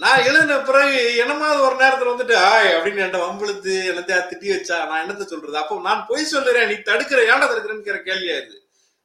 நான் 0.00 0.24
எழுதின 0.28 0.56
பிறகு 0.68 0.96
என்னமாவது 1.22 1.60
ஒரு 1.66 1.76
நேரத்துல 1.82 2.12
வந்துட்டு 2.12 2.34
ஆய் 2.50 2.70
அப்படின்னு 2.76 3.04
என்ன 3.06 3.20
வம்பிழுத்து 3.22 3.74
என்னத்தையா 3.90 4.18
திட்டி 4.30 4.48
வச்சா 4.52 4.76
நான் 4.88 5.02
என்னத்த 5.02 5.26
சொல்றது? 5.30 5.56
அப்போ 5.62 5.74
நான் 5.88 6.02
பொய் 6.08 6.30
சொல்லுறேன் 6.32 6.68
நீ 6.70 6.76
தடுக்கிற 6.88 7.20
ஏன்டா 7.32 7.46
தடுக்கிறேன்னு 7.50 7.86
கேள்வியா 8.08 8.36
இது 8.42 8.56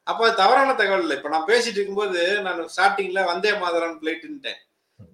அப்ப 0.06 0.20
அது 0.26 0.38
தவறான 0.42 0.74
தகவல் 0.80 1.04
இல்லை. 1.04 1.16
இப்ப 1.18 1.30
நான் 1.34 1.48
பேசிட்டு 1.50 1.78
இருக்கும்போது 1.78 2.20
நான் 2.46 2.60
ஸ்டார்டிங்ல 2.74 3.20
வந்தே 3.30 3.52
மாதரான் 3.62 3.98
பிளேட்டுன்ட்டேன் 4.02 4.60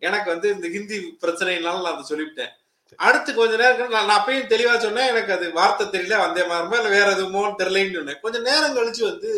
எனக்கு 0.07 0.29
வந்து 0.35 0.49
இந்த 0.55 0.67
ஹிந்தி 0.77 0.99
பிரச்சனைனால 1.23 1.83
நான் 1.85 1.95
அதை 1.95 2.07
சொல்லிவிட்டேன். 2.13 2.53
அடுத்து 2.99 3.31
கொஞ்ச 3.39 3.55
நேரம் 3.63 3.95
நான் 3.95 4.09
நான் 4.11 4.21
அப்பயும் 4.21 4.51
தெளிவா 4.55 4.75
சொன்னேன் 4.87 5.11
எனக்கு 5.13 5.33
அது 5.37 5.47
வார்த்தை 5.59 5.87
தெரியல 5.95 6.19
வந்தே 6.25 6.45
மாதரமா 6.51 6.79
இல்ல 6.81 6.91
வேற 6.97 7.07
எதுவுமோன்னு 7.17 7.61
தெரியலன்னு 7.63 7.99
சொன்னேன். 7.99 8.21
கொஞ்சம் 8.25 8.47
நேரம் 8.51 8.77
கழிச்சு 8.79 9.03
வந்து 9.11 9.31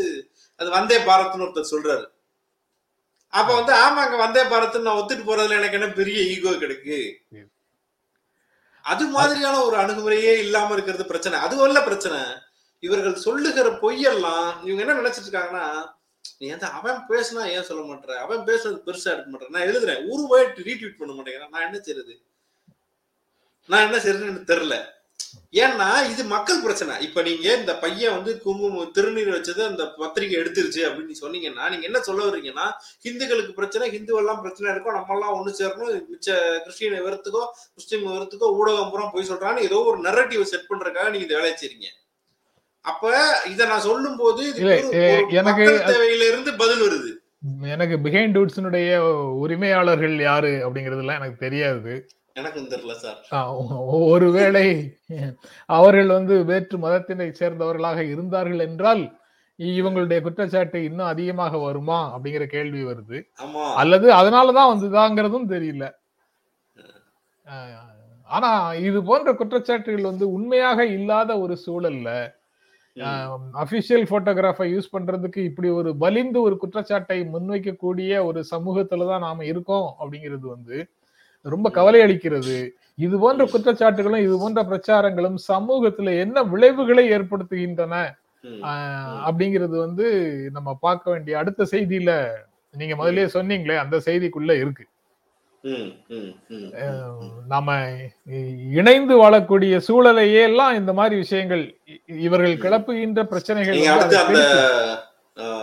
அது 0.61 0.71
வந்தே 0.79 0.99
பாரத்னு 1.09 1.45
ஒருத்தர் 1.47 1.73
சொல்றாரு. 1.75 2.05
அப்ப 3.33 3.51
வந்து 3.55 3.73
ஆமாங்க 3.85 4.17
வந்தே 4.17 4.43
பாரத்னு 4.53 4.87
நான் 4.87 5.01
ஒத்துட்டு 5.01 5.25
போறதுல 5.27 5.59
எனக்கு 5.61 5.79
என்ன 5.79 5.89
பெரிய 6.01 6.21
ஈகோ 6.35 6.53
கிடைக்கு? 6.63 6.99
அது 8.85 9.05
மாதிரியான 9.07 9.57
ஒரு 9.65 9.77
அணுகுமுறையே 9.77 10.33
இல்லாம 10.45 10.73
இருக்கிறது 10.73 11.05
பிரச்சனை. 11.07 11.39
அது 11.39 11.57
இல்ல 11.69 11.81
பிரச்சனை. 11.83 12.21
இவர்கள் 12.83 13.25
சொல்லுகிற 13.27 13.69
பொய்யெல்லாம் 13.83 14.51
இவங்க 14.67 14.83
என்ன 14.85 14.99
நினைச்சிட்டு 15.01 15.29
இருக்காங்கன்னா 15.29 15.67
நீ 16.41 16.47
எந்த 16.55 16.67
அவன் 16.79 17.01
பேசினா 17.11 17.43
ஏன் 17.57 17.67
சொல்ல 17.69 17.83
மாட்டேற 17.89 18.15
அவன் 18.25 18.47
பேசுறது 18.49 18.79
பெருசா 18.87 19.13
எடுக்க 19.13 19.29
மாட்டேன் 19.31 19.55
நான் 19.57 19.69
எழுதுறேன். 19.71 20.03
ஒரு 20.13 20.23
வேர்ட் 20.33 20.59
ரீட்வீட் 20.69 20.99
பண்ண 21.01 21.13
மாட்டேங்கிறேன். 21.15 21.53
நான் 21.55 21.67
என்ன 21.69 21.79
செய்யறது 21.87 22.15
நான் 23.69 23.87
என்ன 23.87 23.99
செய்யறதுன்னு 24.05 24.33
எனக்கு 24.33 24.53
தெரியல. 24.53 24.77
ஏன்னா 25.55 25.87
இது 26.11 26.23
மக்கள் 26.33 26.63
பிரச்சனை. 26.65 26.95
இப்ப 27.07 27.23
நீங்க 27.29 27.47
இந்த 27.61 27.73
பையன் 27.85 28.15
வந்து 28.17 28.33
குங்குமம் 28.43 28.91
திருநீர் 28.97 29.31
வச்சது 29.35 29.63
அந்த 29.69 29.85
பத்திரிகை 30.01 30.37
எடுத்துருச்சு 30.41 30.83
அப்படின்னு 30.89 31.15
சொன்னீங்கன்னா 31.23 31.65
நீங்க 31.73 31.85
என்ன 31.89 32.01
சொல்ல 32.09 32.27
வர்றீங்கன்னா 32.27 32.67
ஹிந்துக்களுக்கு 33.07 33.53
பிரச்சனை 33.57 33.87
ஹிந்து 33.95 34.19
எல்லாம் 34.21 34.43
பிரச்சனை 34.45 34.69
இருக்கும் 34.73 34.97
நம்ம 34.99 35.15
எல்லாம் 35.17 35.35
ஒண்ணு 35.39 35.53
சேரணும் 35.61 35.97
மிச்ச 36.13 36.37
கிறிஸ்டியனை 36.67 37.01
வெறுத்துக்கோ 37.07 37.43
முஸ்லீம் 37.79 38.05
வெறுத்துக்கோ 38.17 38.51
ஊடகம் 38.59 38.93
பூரா 38.93 39.07
போய் 39.15 39.31
சொல்றான்னு 39.31 39.67
ஏதோ 39.69 39.81
ஒரு 39.93 39.99
நெரட்டிவ் 40.07 40.45
செட் 40.53 40.71
பண்றதுக்காக 40.71 41.11
நீங்க 41.15 41.27
இந்த 41.29 41.39
வேலையை 41.41 41.57
செய்றீங்க. 41.63 41.91
அப்ப 42.85 43.13
இத 43.53 43.67
நான் 43.73 43.87
சொல்லும் 43.89 44.21
போது 44.23 44.45
எனக்கு 45.41 45.67
தேவையில 45.91 46.29
இருந்து 46.31 46.53
பதில் 46.63 46.85
வருது. 46.87 47.11
எனக்கு 47.75 47.97
பிஹைண்ட் 48.07 48.35
டூட்ஸினுடைய 48.37 48.89
உரிமையாளர்கள் 49.43 50.17
யாரு 50.31 50.55
அப்படிங்கறதுலாம் 50.65 51.21
எனக்கு 51.21 51.45
தெரியாது. 51.47 51.93
எனக்கும் 52.37 52.69
தெரியல 52.73 52.95
சார் 52.97 53.19
ஒருவேளை 54.11 54.67
அவர்கள் 55.67 56.11
வந்து 56.17 56.35
வேற்று 56.45 56.77
மதத்தினை 56.79 57.29
சேர்ந்தவர்களாக 57.41 58.01
இருந்தார்கள் 58.05 58.63
என்றால் 58.69 59.03
இவங்களுடைய 59.59 60.19
குற்றச்சாட்டு 60.23 60.79
இன்னும் 60.85 61.11
அதிகமாக 61.13 61.59
வருமா 61.59 61.99
அப்படிங்கிற 62.15 62.45
கேள்வி 62.47 62.83
வருது. 62.85 63.19
அல்லது 63.75 64.07
அதனாலதான் 64.13 64.73
வந்துதாங்கிறதும் 64.73 65.51
தெரியல. 65.55 65.87
ஆனா 68.29 68.51
இது 68.79 68.99
போன்ற 69.03 69.31
குற்றச்சாட்டுகள் 69.33 70.11
வந்து 70.11 70.27
உண்மையாக 70.33 70.81
இல்லாத 70.87 71.31
ஒரு 71.39 71.55
சூழல்ல 71.67 72.11
அபிஷியல் 73.63 74.07
போட்டோகிராஃபை 74.11 74.67
யூஸ் 74.73 74.93
பண்றதுக்கு 74.93 75.41
இப்படி 75.41 75.69
ஒரு 75.71 75.91
வலிந்து 75.97 76.39
ஒரு 76.43 76.57
குற்றச்சாட்டை 76.57 77.19
முன்வைக்கக்கூடிய 77.35 78.25
ஒரு 78.25 78.41
சமூகத்துல 78.51 79.07
தான் 79.07 79.21
நாம 79.21 79.45
இருக்கோம் 79.45 79.89
அப்படிங்கிறது 79.99 80.47
வந்து 80.49 80.79
ரொம்ப 81.47 81.71
கவலை 81.71 82.01
அளிக்கிறது 82.01 82.57
இது 82.99 83.17
போன்ற 83.19 83.43
குற்றச்சாட்டுகளும் 83.45 84.25
இது 84.27 84.35
போன்ற 84.39 84.63
பிரச்சாரங்களும் 84.63 85.39
சமூகத்துல 85.49 86.15
என்ன 86.25 86.43
விளைவுகளை 86.53 87.05
ஏற்படுத்துகின்றன? 87.17 87.95
அப்படிங்கிறது 89.27 89.77
வந்து 89.87 90.07
நம்ம 90.53 90.69
பார்க்க 90.81 91.11
வேண்டிய 91.11 91.39
அடுத்த 91.39 91.67
செய்தியில 91.73 92.11
நீங்க 92.75 92.95
முதல்லயே 92.97 93.29
சொன்னீங்களே 93.35 93.77
அந்த 93.83 93.97
செய்திக்குள்ள 94.07 94.53
இருக்கு. 94.63 94.85
நாம 97.47 97.69
இணைந்து 98.79 99.15
வாழக்கூடிய 99.23 99.81
சூழலையே 99.89 100.43
எல்லாம் 100.51 100.75
இந்த 100.75 100.93
மாதிரி 100.93 101.17
விஷயங்கள் 101.17 101.65
இவர்கள் 102.27 102.63
கிளப்புகின்ற 102.65 103.23
பிரச்சனைகள் 103.25 103.81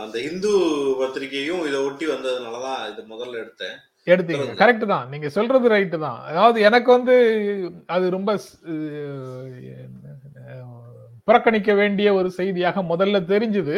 அந்த 0.03 0.17
இந்து 0.19 0.51
பத்திரிகையும் 0.99 1.67
இதை 1.67 1.79
ஒட்டி 1.79 2.05
வந்ததுனாலதான் 2.05 2.79
இது 2.91 3.01
முதல்ல 3.13 3.41
எடுத்தேன். 3.43 3.77
எடுத்தீங்க. 4.07 4.51
கரெக்ட் 4.61 4.85
தான். 4.85 5.09
நீங்க 5.09 5.29
சொல்றது 5.29 5.69
ரைட்டு 5.69 5.97
தான். 5.97 6.19
அதாவது 6.23 6.61
எனக்கு 6.61 6.91
வந்து 6.91 7.15
அது 7.85 8.09
ரொம்ப 8.09 8.39
புறக்கணிக்க 11.23 11.73
வேண்டிய 11.73 12.13
ஒரு 12.13 12.29
செய்தியாக 12.31 12.81
முதல்ல 12.81 13.17
தெரிஞ்சது. 13.33 13.77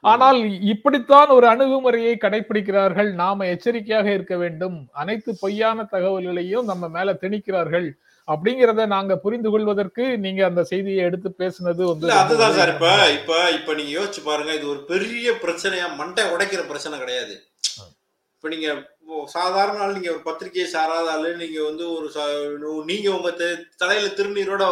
ஆனால் 0.00 0.38
இப்படித்தான் 0.60 1.28
ஒரு 1.28 1.46
அணுகுமுறையை 1.46 2.18
கடைபிடிக்கிறார்கள் 2.24 3.12
நாம 3.12 3.46
எச்சரிக்கையாக 3.46 4.12
இருக்க 4.12 4.36
வேண்டும். 4.36 4.76
அனைத்து 4.92 5.36
பொய்யான 5.40 5.88
தகவல்களையும் 5.92 6.64
நம்ம 6.64 6.88
மேல 6.88 7.12
திணிக்கிறார்கள். 7.12 7.88
அப்படிங்கறத 8.28 8.86
நாங்க 8.94 9.12
புரிந்து 9.24 9.48
கொள்வதற்கு 9.52 10.04
நீங்க 10.24 10.40
அந்த 10.48 10.62
செய்தியை 10.70 11.02
எடுத்து 11.08 11.28
பேசுனது 11.42 11.82
வந்து 11.90 12.12
அதுதான் 12.22 12.56
சார். 12.58 12.72
இப்ப 12.74 12.88
இப்ப 13.18 13.32
இப்ப 13.58 13.74
நீங்க 13.78 13.92
யோசிச்சு 13.98 14.22
பாருங்க 14.28 14.52
இது 14.58 14.66
ஒரு 14.74 14.82
பெரிய 14.92 15.32
பிரச்சனையா 15.44 15.86
மண்டை 16.00 16.24
உடைக்கிற 16.34 16.62
பிரச்சனை 16.70 16.98
கிடையாது. 17.02 17.34
இப்ப 18.34 18.48
நீங்க 18.54 18.68
சாதாரண 19.36 19.78
ஆள் 19.84 19.96
நீங்க 19.96 20.10
ஒரு 20.14 20.22
பத்திரிகையை 20.26 20.66
சாராத 20.74 21.08
ஆளு 21.14 21.30
நீங்க 21.42 21.58
வந்து 21.68 21.84
ஒரு 21.96 22.08
நீங்க 22.90 23.08
உங்க 23.16 23.30
தலையில 23.82 24.10
திருநீரோட 24.18 24.66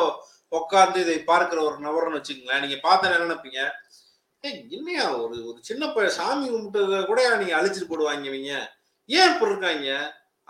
உட்கார்ந்து 0.52 0.98
இதை 1.04 1.16
பார்க்கிற 1.30 1.58
ஒரு 1.68 1.78
நபர்னு 1.86 2.18
வச்சுக்கங்களேன். 2.18 2.62
நீங்க 2.64 2.76
பார்த்த 2.84 3.08
என்ன 3.08 3.24
நினைப்பீங்க? 3.24 3.62
என்னையா 4.74 5.04
ஒரு 5.22 5.36
ஒரு 5.48 5.58
சின்ன 5.68 5.84
பையன் 5.94 6.16
சாமி 6.18 6.46
கும்பிட்டத 6.50 6.98
கூட 7.08 7.20
நீங்க 7.40 7.54
அழிச்சிட்டு 7.58 7.90
போடுவாங்க 7.90 8.30
இவங்க. 8.30 8.52
ஏன் 9.08 9.30
இப்படி 9.32 9.52
இருக்காங்க? 9.52 9.88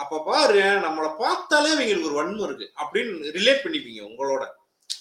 அப்ப 0.02 0.22
பாரு 0.26 0.62
நம்மளை 0.87 1.11
பார்த்தாலே 1.22 1.70
இவங்களுக்கு 1.74 2.11
ஒரு 2.11 2.18
வன்மம் 2.20 2.46
இருக்கு. 2.48 2.66
அப்படின்னு 2.82 3.32
ரிலேட் 3.38 3.64
பண்ணிப்பீங்க 3.64 4.02
உங்களோட. 4.11 4.44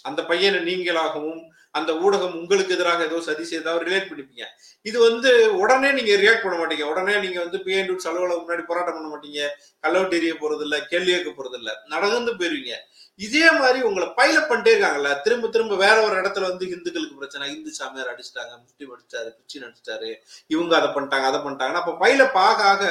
அந்த 0.09 0.21
பையனை 0.29 0.59
நீங்களாகவும் 0.69 1.41
அந்த 1.71 1.91
ஊடகம் 1.93 2.35
உங்களுக்கு 2.39 2.73
எதிராக 2.73 3.03
ஏதோ 3.03 3.17
சதி 3.21 3.43
செய்தா 3.43 3.71
ரிலேட் 3.85 4.09
பண்ணிப்பீங்க. 4.09 4.45
இது 4.81 4.97
வந்து 5.07 5.29
உடனே 5.61 5.89
நீங்க 5.91 6.13
ரியாக்ட் 6.21 6.43
பண்ண 6.43 6.55
மாட்டீங்க. 6.59 6.83
உடனே 6.91 7.15
நீங்க 7.19 7.39
வந்து 7.43 7.57
பிஎன் 7.65 7.89
ரூட்ஸ் 7.89 8.07
அலுவலகம் 8.09 8.43
முன்னாடி 8.43 8.63
போராட்டம் 8.65 8.97
பண்ண 8.97 9.07
மாட்டீங்க. 9.13 9.41
கல்லவட்டு 9.79 10.17
எரிய 10.19 10.33
போறது 10.33 10.63
இல்ல 10.67 10.77
கேள்வி 10.91 11.11
கேட்க 11.15 11.31
போறது 11.31 11.57
இல்ல 11.61 11.71
நடந்து 11.85 12.33
போயிருவீங்க. 12.33 12.75
இதே 13.19 13.51
மாதிரி 13.51 13.79
உங்களை 13.81 14.07
பைலப் 14.17 14.49
பண்ணிட்டே 14.49 14.71
இருக்காங்கல்ல 14.75 15.11
திரும்ப 15.21 15.47
திரும்ப 15.47 15.75
வேற 15.75 15.97
ஒரு 16.07 16.15
இடத்துல 16.21 16.47
வந்து 16.51 16.65
இந்துக்களுக்கு 16.69 17.19
பிரச்சனை. 17.21 17.45
இந்து 17.55 17.73
சாமியார் 17.73 18.11
அடிச்சிட்டாங்க 18.13 18.53
முஸ்லீம் 18.65 18.93
அடிச்சிட்டாரு 18.95 19.29
கிறிஸ்டின் 19.35 19.67
அடிச்சிட்டாரு 19.67 20.11
இவங்க 20.47 20.73
அதை 20.79 20.89
பண்ணிட்டாங்க 20.89 21.27
அதை 21.31 21.39
பண்ணிட்டாங்கன்னா 21.39 21.83
அப்ப 21.83 21.95
பைலப் 22.03 22.37
ஆக 22.49 22.63
ஆக 22.63 22.85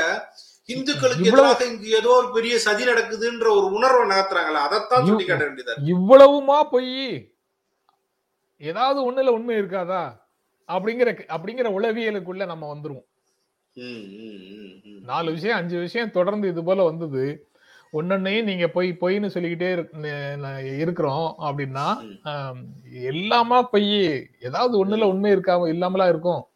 இந்துக்களுக்கு 0.67 1.25
இவ்வளவு- 1.25 1.27
எதிராக 1.27 1.65
இங்க 1.65 1.87
ஏதோ 1.87 2.09
ஒரு 2.09 2.31
பெரிய 2.33 2.59
சதி 2.59 2.85
நடக்குதுன்ற 2.85 3.51
ஒரு 3.51 3.67
உணர்வை 3.73 4.17
நகர்த்துறாங்கல்ல 4.17 4.63
அதைத்தான் 4.67 5.07
சொல்லி 5.07 5.25
காட்ட 5.25 5.45
வேண்டியதா. 5.45 5.75
இவ்வளவுமா 5.85 6.63
பொய் 6.71 7.33
ஏதாவது 8.59 9.13
ஒண்ணுல 9.13 9.27
உண்மை 9.27 9.57
இருக்காதா? 9.57 10.23
அப்படிங்கிற 10.69 11.09
அப்படிங்கிற 11.29 11.69
உளவியலுக்குள்ள 11.71 12.47
நம்ம 12.47 12.75
வந்துருவோம். 12.75 13.05
நாலு 15.05 15.33
விஷயம் 15.33 15.57
அஞ்சு 15.57 15.79
விஷயம் 15.79 16.11
தொடர்ந்து 16.11 16.49
இது 16.49 16.65
போல 16.65 16.83
வந்தது. 16.83 17.49
ஒன்னொன்னையும் 17.93 18.43
நீங்க 18.43 18.69
பொய் 18.69 18.97
பொய்ன்னு 19.01 19.27
சொல்லிக்கிட்டே 19.27 19.71
இருக்கிறோம் 20.77 21.35
அப்படின்னா 21.41 21.87
எல்லாமா 22.93 23.63
பொய் 23.63 24.29
ஏதாவது 24.41 24.87
ஒண்ணுல 24.87 25.03
உண்மை 25.03 25.33
இருக்காம 25.33 25.69
இல்லாமலா 25.69 26.09
இருக்கும். 26.09 26.47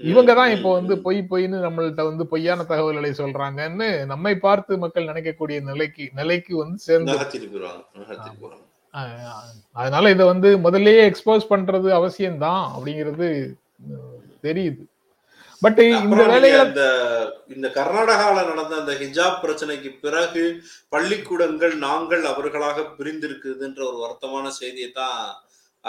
இவங்க 0.00 0.32
தான் 0.34 0.52
இப்போ 0.54 0.70
வந்து. 0.72 0.94
பொய் 1.02 1.20
பொய்ன்னு 1.30 1.58
நம்மள்ட்ட 1.60 2.02
வந்து 2.04 2.24
பொய்யான 2.26 2.64
தகவல்களை 2.64 3.10
சொல்றாங்கன்னு 3.14 3.88
நம்மை 4.06 4.34
பார்த்து 4.38 4.78
மக்கள் 4.78 5.08
நினைக்கக்கூடிய 5.08 5.58
நிலைக்கு 5.62 6.06
நிலைக்கு 6.12 6.52
வந்து 6.56 6.78
சேர்ந்து 6.84 7.14
அதனால 9.74 10.10
இதை 10.10 10.26
வந்து 10.26 10.50
முதல்லயே 10.58 11.00
எக்ஸ்போஸ் 11.06 11.50
பண்றது 11.50 11.88
அவசியம்தான் 11.92 12.62
அப்படிங்கிறது 12.68 13.30
தெரியுது 14.44 14.84
பட் 15.62 15.78
இந்த 15.98 16.22
வேலைகளை 16.24 16.64
இந்த 17.48 17.68
கர்நாடகால 17.76 18.36
நடந்த 18.48 18.74
அந்த 18.76 18.92
ஹிஜாப் 18.94 19.38
பிரச்சனைக்கு 19.42 19.90
பிறகு 20.00 20.44
பள்ளிக்கூடங்கள் 20.88 21.74
நாங்கள் 21.78 22.24
அவர்களாக 22.24 22.84
பிரிந்திருக்குதுன்ற 22.98 23.80
ஒரு 23.82 23.98
வருத்தமான 23.98 24.50
செய்தியை 24.58 24.90
தான் 24.92 25.20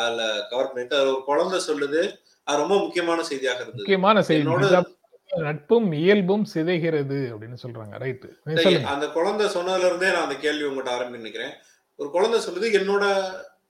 அதுல 0.01 0.21
கவர் 0.51 0.71
பண்ணிட்டு 0.71 0.99
ஒரு 1.01 1.23
குழந்தை 1.29 1.57
சொல்லுது. 1.67 2.01
அது 2.47 2.61
ரொம்ப 2.63 2.75
முக்கியமான 2.83 3.23
செய்தியாக 3.29 3.57
இருந்தது. 3.57 3.81
முக்கியமான 3.83 4.23
செய்தி. 4.27 4.93
நட்பும் 5.47 5.87
இயல்பும் 6.01 6.45
சிதைகிறது 6.53 7.17
அப்படின்னு 7.33 7.57
சொல்றாங்க. 7.63 7.95
ரைட் 8.03 8.25
அந்த 8.93 9.05
குழந்தை 9.17 9.45
சொன்னதுல 9.55 9.89
இருந்தே 9.89 10.09
நான் 10.13 10.25
அந்த 10.27 10.37
கேள்வி 10.45 10.65
உங்கள்கிட்ட 10.67 10.93
ஆரம்பி 10.95 11.21
நினைக்கிறேன். 11.21 11.53
ஒரு 11.99 12.09
குழந்தை 12.15 12.39
சொல்லுது 12.45 12.67
என்னோட 12.79 13.05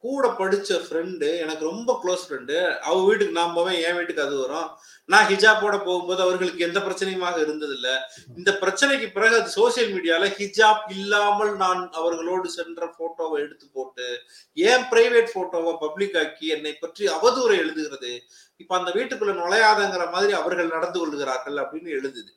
கூட 0.06 0.26
படிச்ச 0.40 0.72
ஃப்ரெண்டு 0.84 1.28
எனக்கு 1.44 1.64
ரொம்ப 1.70 1.92
க்ளோஸ் 2.02 2.26
ஃப்ரெண்டு 2.26 2.58
அவ 2.90 2.98
வீட்டுக்கு 3.08 3.38
நான் 3.40 3.56
போவேன் 3.56 3.80
என் 3.88 3.98
வீட்டுக்கு 4.00 4.26
அது 4.26 4.36
வரும். 4.44 4.68
நான் 5.10 5.28
ஹிஜாப்போட 5.28 5.76
போகும்போது 5.84 6.22
அவர்களுக்கு 6.22 6.66
எந்த 6.66 6.80
பிரச்சனையுமாக 6.80 7.36
இருந்ததில்ல. 7.44 7.90
இந்த 8.38 8.52
பிரச்சனைக்கு 8.62 9.08
பிறகு 9.12 9.36
அது 9.42 9.50
சோசியல் 9.58 9.92
மீடியால 9.94 10.26
ஹிஜாப் 10.40 10.84
இல்லாமல் 10.90 11.56
நான் 11.56 11.92
அவர்களோடு 11.92 12.50
சென்ற 12.50 12.90
போட்டோவை 12.98 13.38
எடுத்து 13.40 13.68
போட்டு 13.74 14.08
ஏன் 14.54 14.84
பிரைவேட் 14.92 15.30
போட்டோவை 15.36 15.74
பப்ளிக் 15.80 16.18
ஆக்கி 16.18 16.48
என்னை 16.48 16.74
பற்றி 16.74 17.06
அவதூறை 17.08 17.56
எழுதுகிறது? 17.64 18.12
இப்ப 18.58 18.78
அந்த 18.78 18.92
வீட்டுக்குள்ள 18.92 19.36
நுழையாதங்கிற 19.44 20.12
மாதிரி 20.12 20.34
அவர்கள் 20.34 20.74
நடந்து 20.76 21.00
கொள்கிறார்கள் 21.00 21.56
அப்படின்னு 21.56 21.92
எழுதுது. 22.00 22.32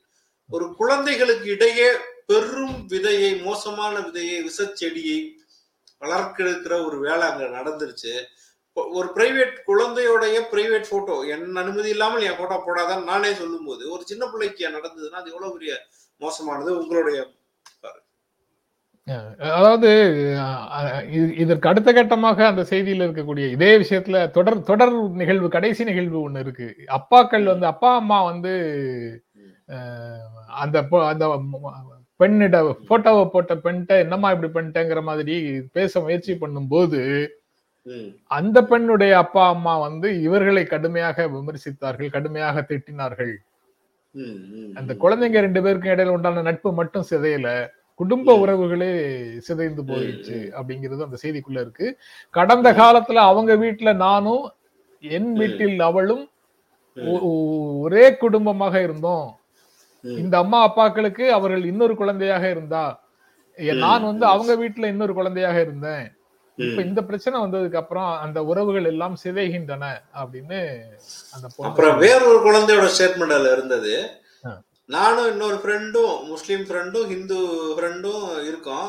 ஒரு 0.49 0.75
குழந்தைகளுக்கு 0.75 1.49
இடையே 1.49 1.89
பெரும் 2.25 2.87
விதையை 2.89 3.43
மோசமான 3.43 3.99
விதையை 3.99 4.37
விசச்செடியை 4.47 5.19
வளர்க்கெடுக்கிற 6.01 6.85
ஒரு 6.85 6.99
வேலை 6.99 7.27
அங்க 7.29 7.45
நடந்துருச்சு. 7.57 8.13
ஒரு 8.75 9.07
பிரைவேட் 9.15 9.55
குழந்தையோடைய 9.67 10.37
பிரைவேட் 10.51 10.89
போட்டோ 10.89 11.21
என் 11.27 11.55
அனுமதி 11.55 11.89
இல்லாமல் 11.89 12.21
என் 12.21 12.37
போட்டோ 12.37 12.57
போடாதான் 12.59 13.03
நானே 13.03 13.33
சொல்லும்போது 13.33 13.91
ஒரு 13.91 14.03
சின்ன 14.05 14.27
பிள்ளைக்கு 14.27 14.67
நடந்ததுன்னா 14.69 15.19
அது 15.21 15.31
எவ்வளவு 15.31 15.53
பெரிய 15.53 15.73
மோசமானது? 16.21 16.77
உங்களுடைய 16.77 17.19
அதாவது 19.39 19.89
இது- 21.11 21.33
இதற்கு 21.35 21.69
அடுத்த 21.69 21.93
கட்டமாக 21.93 22.45
அந்த 22.45 22.63
செய்தியில் 22.63 23.03
இருக்கக்கூடிய 23.03 23.45
இதே 23.51 23.77
விஷயத்துல 23.77 24.29
தொடர் 24.29 24.63
தொடர் 24.63 24.93
நிகழ்வு 25.13 25.49
கடைசி 25.49 25.83
நிகழ்வு 25.83 26.29
ஒண்ணு 26.29 26.39
இருக்கு. 26.39 26.67
அப்பாக்கள் 26.91 27.43
வந்து 27.43 27.65
அப்பா 27.65 27.95
அம்மா 27.95 28.23
வந்து 28.23 28.53
அந்த 30.57 30.77
அந்த 31.07 31.25
பெண்ணிட 32.19 32.57
போட்டோவை 32.89 33.29
போட்ட 33.29 33.55
பெண்கிட்ட 33.55 33.99
என்னம்மா 33.99 34.31
இப்படி 34.31 34.51
பண்ணிட்டேங்கிற 34.51 35.03
மாதிரி 35.03 35.35
பேச 35.73 35.99
முயற்சி 35.99 36.33
பண்ணும்போது 36.35 36.99
அந்த 38.37 38.57
பெண்ணுடைய 38.71 39.13
அப்பா 39.23 39.43
அம்மா 39.53 39.73
வந்து 39.85 40.07
இவர்களை 40.27 40.63
கடுமையாக 40.65 41.27
விமர்சித்தார்கள் 41.35 42.13
கடுமையாக 42.15 42.65
திட்டினார்கள் 42.69 43.33
அந்த. 44.79 44.91
குழந்தைங்க 45.03 45.39
ரெண்டு 45.45 45.59
பேருக்கும் 45.65 45.93
இடையில 45.93 46.15
உண்டான 46.15 46.43
நட்பு 46.47 46.69
மட்டும் 46.79 47.07
சிதையல 47.11 47.49
குடும்ப. 47.99 48.35
உறவுகளே 48.43 48.91
சிதைந்து 49.47 49.81
போயிடுச்சு. 49.89 50.37
அப்படிங்கிறது 50.57 51.07
அந்த 51.07 51.17
செய்திக்குள்ள 51.23 51.59
இருக்கு 51.65 51.87
கடந்த 52.33 52.67
காலத்துல 52.81 53.23
அவங்க 53.31 53.51
வீட்டுல 53.63 53.91
நானும் 54.05 54.45
என். 55.03 55.31
வீட்டில் 55.41 55.77
அவளும் 55.89 56.23
ஒரே 57.85 58.05
குடும்பமாக 58.23 58.75
இருந்தோம். 58.87 59.27
இந்த 60.03 60.35
அம்மா 60.43 60.59
அப்பாக்களுக்கு 60.67 61.25
அவர்கள் 61.37 61.63
இன்னொரு 61.71 61.95
குழந்தையாக 61.95 62.45
இருந்தா. 62.55 62.85
நான் 63.83 64.09
வந்து 64.09 64.25
அவங்க 64.33 64.53
வீட்டுல 64.63 64.91
இன்னொரு 64.93 65.13
குழந்தையாக 65.13 65.57
இருந்தேன் 65.65 66.05
இப்ப. 66.63 66.81
இந்த 66.83 67.01
பிரச்சனை 67.07 67.35
வந்ததுக்கு 67.41 67.79
அப்புறம் 67.79 68.09
அந்த 68.23 68.39
உறவுகள் 68.49 68.89
எல்லாம் 68.89 69.15
சிதைகின்றன 69.21 69.85
அப்படின்னு 70.21 70.59
அந்த 71.35 71.45
அப்புறம் 71.69 71.97
வேறொரு 72.03 72.39
குழந்தையோட 72.45 72.87
ஸ்டேட்மெண்ட் 72.93 73.35
அதுல 73.35 73.53
இருந்தது. 73.55 73.93
நானும் 74.89 75.29
இன்னொரு 75.31 75.57
ஃப்ரெண்டும் 75.59 76.13
முஸ்லீம் 76.29 76.63
ஃப்ரெண்டும் 76.67 77.09
ஹிந்து 77.11 77.37
ஃப்ரெண்டும் 77.75 78.23
இருக்கோம் 78.47 78.87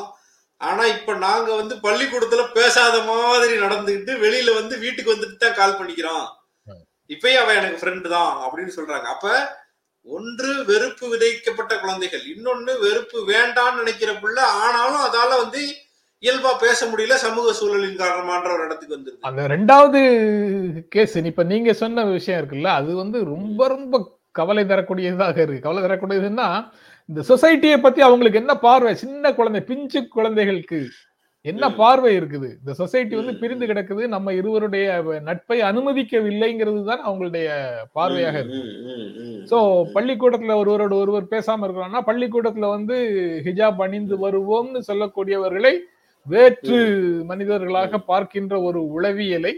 ஆனா 0.61 0.83
இப்ப 0.93 1.13
நாங்க 1.21 1.49
வந்து 1.55 1.75
பள்ளிக்கூடத்துல 1.83 2.43
பேசாத 2.55 2.95
மாதிரி 3.09 3.55
நடந்துக்கிட்டு 3.63 4.13
வெளியில 4.21 4.49
வந்து 4.57 4.75
வீட்டுக்கு 4.83 5.13
வந்துட்டு 5.13 5.37
தான் 5.37 5.57
கால் 5.57 5.77
பண்ணிக்கிறோம் 5.77 6.25
ம். 6.67 6.81
இப்பயும் 7.09 7.41
அவன் 7.41 7.59
எனக்கு 7.59 7.81
ஃப்ரெண்டு 7.81 8.09
தான் 8.13 8.31
அப்படின்னு 8.43 8.75
சொல்றாங்க 8.75 9.07
அப்ப 9.13 9.27
ஒன்று 10.07 10.49
வெறுப்பு 10.69 11.05
விதைக்கப்பட்ட 11.11 11.73
குழந்தைகள் 11.81 12.23
இன்னொன்னு 12.31 12.73
வெறுப்பு 12.81 13.17
வேண்டாம்னு 13.29 13.81
நினைக்கிற 13.81 14.11
பிள்ளை 14.19 14.45
ஆனாலும் 14.61 15.03
அதால 15.05 15.37
வந்து 15.41 15.61
இயல்பா 16.23 16.51
பேச 16.65 16.79
முடியல 16.89 17.15
சமூக 17.25 17.53
சூழலின் 17.59 18.01
காரணமான்ற 18.01 18.49
ஒரு 18.55 18.65
இடத்துக்கு 18.67 18.95
வந்துருது 18.97 19.25
அந்த 19.29 19.47
ரெண்டாவது 19.53 20.01
கேஸ் 20.95 21.15
இப்ப 21.31 21.45
நீங்க 21.53 21.73
சொன்ன 21.83 22.05
விஷயம் 22.17 22.39
இருக்குல்ல 22.41 22.71
அது 22.79 22.91
வந்து 23.03 23.19
ரொம்ப 23.33 23.67
ரொம்ப 23.67 24.03
கவலை 24.39 24.63
தரக்கூடியதாக 24.65 25.37
இருக்கு. 25.41 25.65
கவலை 25.65 25.81
தரக்கூடியதுன்னா 25.83 26.47
இந்த 27.09 27.21
சொசைட்டியை 27.29 27.77
பத்தி 27.81 28.01
அவங்களுக்கு 28.01 28.39
என்ன 28.41 28.53
பார்வை? 28.67 28.91
சின்ன 29.01 29.33
குழந்தை 29.39 29.61
பிஞ்சு 29.67 29.99
குழந்தைகளுக்கு 30.15 30.79
என்ன. 31.45 31.63
பார்வை 31.79 32.11
இருக்குது? 32.19 32.49
இந்த 32.59 32.73
சொசைட்டி 32.79 33.13
வந்து 33.19 33.33
பிரிந்து. 33.41 33.65
கிடக்குது 33.71 34.03
நம்ம 34.13 34.33
இருவருடைய 34.39 34.85
நட்பை 35.27 35.57
அனுமதிக்கவில்லைங்கிறது 35.69 36.81
தான் 36.89 37.03
அவங்களுடைய 37.07 37.47
பார்வையாக 37.97 38.37
இருக்கு. 38.41 38.61
சோ 39.51 39.57
பள்ளிக்கூடத்துல 39.95 40.55
ஒருவரோட 40.61 40.95
ஒருவர் 41.03 41.31
பேசாம 41.35 41.65
இருக்கிறோம்னா 41.67 42.03
பள்ளிக்கூடத்துல 42.09 42.69
வந்து 42.77 42.97
ஹிஜாப் 43.47 43.83
அணிந்து 43.87 44.17
வருவோம்னு 44.25 44.81
சொல்லக்கூடியவர்களை 44.89 45.73
வேற்று 46.25 46.77
மனிதர்களாக 47.29 47.99
பார்க்கின்ற 48.11 48.53
ஒரு 48.67 48.81
உளவியலை 48.95 49.53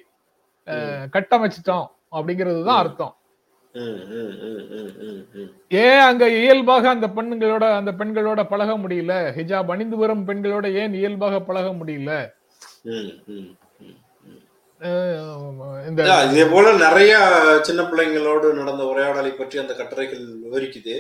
கட்டமைச்சிட்டோம் 1.16 1.88
அப்படிங்கிறது 2.16 2.62
தான். 2.68 2.82
அர்த்தம். 2.84 3.14
ஏன் 5.84 6.04
அங்க 6.10 6.24
இயல்பாக 6.42 6.90
அந்த 6.96 7.08
பெண்களோட 7.18 7.66
அந்த 7.80 7.92
பெண்களோட 8.00 8.42
பழக 8.52 8.74
முடியல? 8.84 9.14
ஹிஜாப் 9.38 9.72
அணிந்து 9.74 9.98
வரும் 10.04 10.26
பெண்களோட 10.30 10.66
ஏன் 10.82 10.94
இயல்பாக 11.02 11.42
பழக 11.50 11.68
முடியல? 11.80 12.12
இந்த 15.90 16.00
இதா, 16.06 16.46
போல 16.54 16.72
நிறைய 16.86 17.14
சின்ன 17.68 17.82
பிள்ளைங்களோடு 17.90 18.48
நடந்த 18.60 18.84
உரையாடலை 18.92 19.32
பற்றி 19.34 19.56
அந்த 19.62 19.74
கட்டுரைகள் 19.80 20.26
விவரிக்குது. 20.44 20.96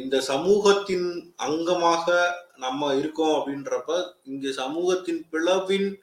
இந்த 0.00 0.16
சமூகத்தின் 0.30 1.08
அங்கமாக 1.46 2.06
நம்ம 2.60 2.94
இருக்கோம் 2.94 3.26
அப்படின்றப்ப 3.26 4.12
இங்கு 4.24 4.52
சமூகத்தின் 4.52 5.26
பிளவின் 5.32 5.94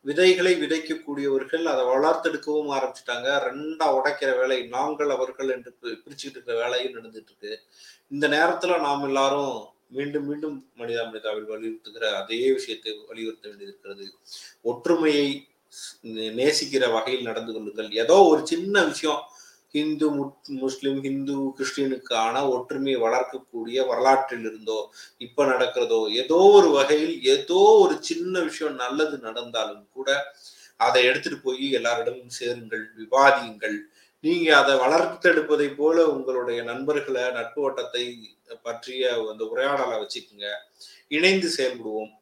விதைகளை 0.00 0.54
விதைக்கக்கூடியவர்கள் 0.54 1.62
அதை 1.62 1.84
வளர்த்தெடுக்கவும் 1.84 2.72
ஆரம்பிச்சிட்டாங்க. 2.72 3.38
ரெண்டா 3.38 3.98
உடைக்கிற 3.98 4.38
வேலை 4.38 4.66
நாங்கள் 4.66 5.10
அவர்கள் 5.10 5.48
என்று 5.48 5.76
பி- 5.82 6.00
பிரிச்சுக்கிட்டு 6.04 6.30
இருக்கிற 6.30 6.68
வேலையும் 6.68 6.94
நடந்துட்டு 6.94 7.24
இருக்கு. 7.24 7.60
இந்த 8.08 8.28
நேரத்துல 8.28 8.80
நாம் 8.80 9.04
எல்லாரும் 9.04 9.66
மீண்டும் 9.88 10.26
மீண்டும் 10.26 10.70
மனிதா 10.76 11.04
மனிதாவில் 11.04 11.50
வலியுறுத்துகிற 11.50 12.04
அதே 12.04 12.52
விஷயத்தை 12.52 13.04
வலியுறுத்த 13.08 13.48
வேண்டியது 13.48 13.78
இருக்கிறது. 13.78 14.14
ஒற்றுமையை 14.62 15.46
நேசிக்கிற 16.06 16.92
வகையில் 16.92 17.22
நடந்து 17.22 17.52
கொள்ளுங்கள். 17.52 17.92
ஏதோ 17.92 18.14
ஒரு 18.14 18.46
சின்ன 18.46 18.84
விஷயம் 18.84 19.22
ஹிந்து 19.74 20.06
முஸ்லிம் 20.62 21.00
ஹிந்து 21.06 21.34
கிறிஸ்டியனுக்கான 21.56 22.34
ஒற்றுமையை 22.50 22.98
வளர்க்கக்கூடிய 23.00 23.86
வரலாற்றில் 23.90 24.46
இருந்தோ 24.50 24.78
இப்ப 25.26 25.44
நடக்கிறதோ 25.44 26.00
ஏதோ 26.22 26.38
ஒரு 26.58 26.68
வகையில் 26.68 27.16
ஏதோ 27.34 27.60
ஒரு 27.84 27.96
சின்ன 28.10 28.40
விஷயம் 28.40 28.80
நல்லது 28.84 29.18
நடந்தாலும் 29.18 29.86
கூட 29.92 30.08
அதை 30.80 31.00
எடுத்துட்டு 31.04 31.38
போய் 31.38 31.64
எல்லாரிடமும் 31.72 32.34
சேருங்கள் 32.38 32.84
விவாதியுங்கள். 32.98 33.78
நீங்க 34.24 34.48
அதை 34.58 34.74
வளர்த்தெடுப்பதை 34.82 35.66
போல 35.76 35.96
உங்களுடைய 36.08 36.60
நண்பர்களை 36.62 37.24
நட்பு 37.30 37.60
வட்டத்தை 37.64 38.04
பற்றிய 38.62 39.10
அந்த 39.30 39.44
உரையாடலை 39.44 39.96
வச்சுக்கோங்க. 40.02 40.48
இணைந்து 41.08 41.50
செயல்படுவோம். 41.58 42.12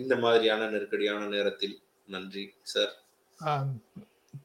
இந்த 0.00 0.16
மாதிரியான 0.16 0.68
நெருக்கடியான 0.74 1.28
நேரத்தில். 1.36 1.76
நன்றி 2.08 2.44
சார். 2.74 2.94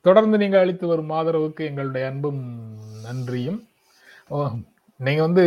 தொடர்ந்து 0.01 0.37
நீங்க 0.37 0.57
அளித்து 0.59 0.87
வரும் 0.87 1.13
ஆதரவுக்கு 1.19 1.61
எங்களுடைய 1.69 2.07
அன்பும் 2.07 2.41
நன்றியும். 3.05 3.61
நீங்க 4.99 5.21
வந்து 5.21 5.43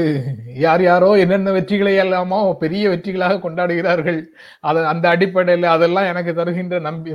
யார் 0.55 0.83
யாரோ 0.83 1.09
என்னென்ன 1.19 1.53
வெற்றிகளை 1.53 1.93
எல்லாமோ 2.03 2.39
பெரிய 2.61 2.91
வெற்றிகளாக 2.91 3.41
கொண்டாடுகிறார்கள். 3.45 4.21
அதை 4.61 4.85
அந்த 4.85 5.09
அடிப்படையில் 5.09 5.67
அதெல்லாம் 5.73 6.11
எனக்கு 6.13 6.33
தருகின்ற 6.35 6.79
நம்பி 6.81 7.15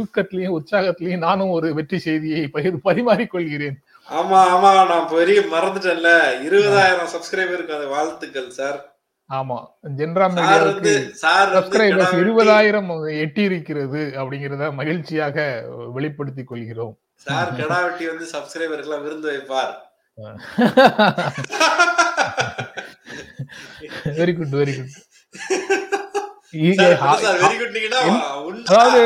ஊக்கத்திலையும் 0.00 0.56
உற்சாகத்திலையும் 0.58 1.26
நானும் 1.26 1.54
ஒரு 1.56 1.74
வெற்றி 1.74 1.98
செய்தியை 1.98 2.42
பகிர் 2.54 2.86
பரிமாறிக்கொள்கிறேன். 2.88 3.76
ஆமா 4.08 4.40
ஆமா 4.54 4.70
நான் 4.92 5.12
பெரிய 5.14 5.40
மறந்துட்டேன்ல. 5.54 6.10
இருபதாயிரம் 6.48 7.12
சப்ஸ்கிரைபருக்கு 7.14 7.76
அந்த 7.78 7.88
வாழ்த்துக்கள் 7.94 8.50
சார் 8.50 8.78
ஆமா. 9.30 9.56
ஜென்ரா 9.98 10.26
சப்ஸ்கிரைபர்ஸ் 11.54 12.14
இருபதாயிரம் 12.22 12.90
எட்டி 13.24 13.42
இருக்கிறது 13.48 14.02
அப்படிங்கிறத 14.20 14.68
மகிழ்ச்சியாக 14.80 15.36
வெளிப்படுத்திக் 15.96 16.50
கொள்கிறோம். 16.50 16.94
சார் 17.26 17.50
கெடா 17.58 17.78
வெட்டி 17.86 18.04
வந்து 18.12 18.26
சப்ஸ்கிரைபருக்கு 18.34 18.88
எல்லாம் 18.90 19.04
விருந்து 19.06 19.28
வைப்பார். 19.32 19.74
Very 24.20 24.32
good 24.38 24.54
very 24.60 24.74
good 24.78 24.94
very 27.42 27.56
good 27.60 27.76
அதாவது 28.70 28.78
அது 28.84 29.02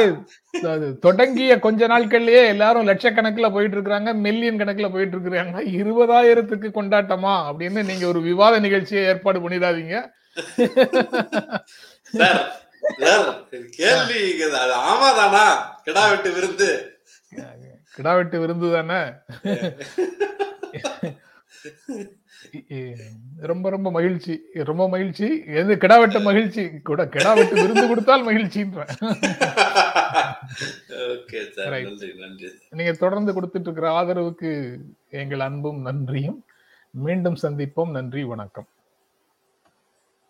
தொடங்கிய 1.04 1.52
கொஞ்ச 1.66 1.86
நாட்கள்லயே 1.92 2.42
எல்லாரும் 2.52 2.88
லட்சக்கணக்குல 2.88 3.48
போயிட்டு 3.52 3.76
இருக்காங்க 3.76 4.14
மில்லியன் 4.26 4.60
கணக்குல 4.60 4.88
போயிட்டு 4.92 5.16
இருக்கிறாங்க 5.16 5.62
இருபதாயிரத்துக்கு 5.78 6.70
கொண்டாட்டமா 6.78 7.34
அப்படின்னு 7.50 7.82
நீங்க 7.90 8.06
ஒரு 8.12 8.20
விவாத 8.28 8.58
நிகழ்ச்சியை 8.66 9.04
ஏற்பாடு 9.04 9.38
பண்ணிடாதீங்க. 9.44 9.96
கேள்வி 13.78 14.20
இது. 14.34 14.46
அது 14.64 14.74
ஆமாதானா 14.90 15.44
கிடா 15.84 16.04
வெட்டு 16.10 16.30
விருந்து. 16.36 16.70
கிடா 17.96 18.12
வெட்டு 18.18 18.40
விருந்து 18.40 18.68
தானே? 18.76 19.00
ரொம்ப 23.50 23.66
ரொம்ப 23.70 23.88
மகிழ்ச்சி. 23.90 24.34
ரொம்ப 24.70 24.84
மகிழ்ச்சி. 24.88 25.26
எது 25.60 25.72
கிடா 25.82 25.96
வெட்ட 25.98 26.18
மகிழ்ச்சி? 26.28 26.64
கூட 26.88 27.00
கிடா 27.14 27.32
வெட்டு 27.38 27.56
விருந்து 27.62 27.84
கொடுத்தால் 27.88 28.26
மகிழ்ச்சின்றேன். 28.28 28.92
நீங்க 32.70 32.92
தொடர்ந்து 32.92 33.40
கொடுத்துட்டு 33.40 33.60
இருக்கிற 33.60 34.00
ஆதரவுக்கு 34.00 34.80
எங்கள் 35.10 35.40
அன்பும் 35.40 35.80
நன்றியும். 35.80 36.44
மீண்டும் 36.90 37.36
சந்திப்போம். 37.42 37.90
நன்றி 37.90 38.24
வணக்கம். 38.24 38.66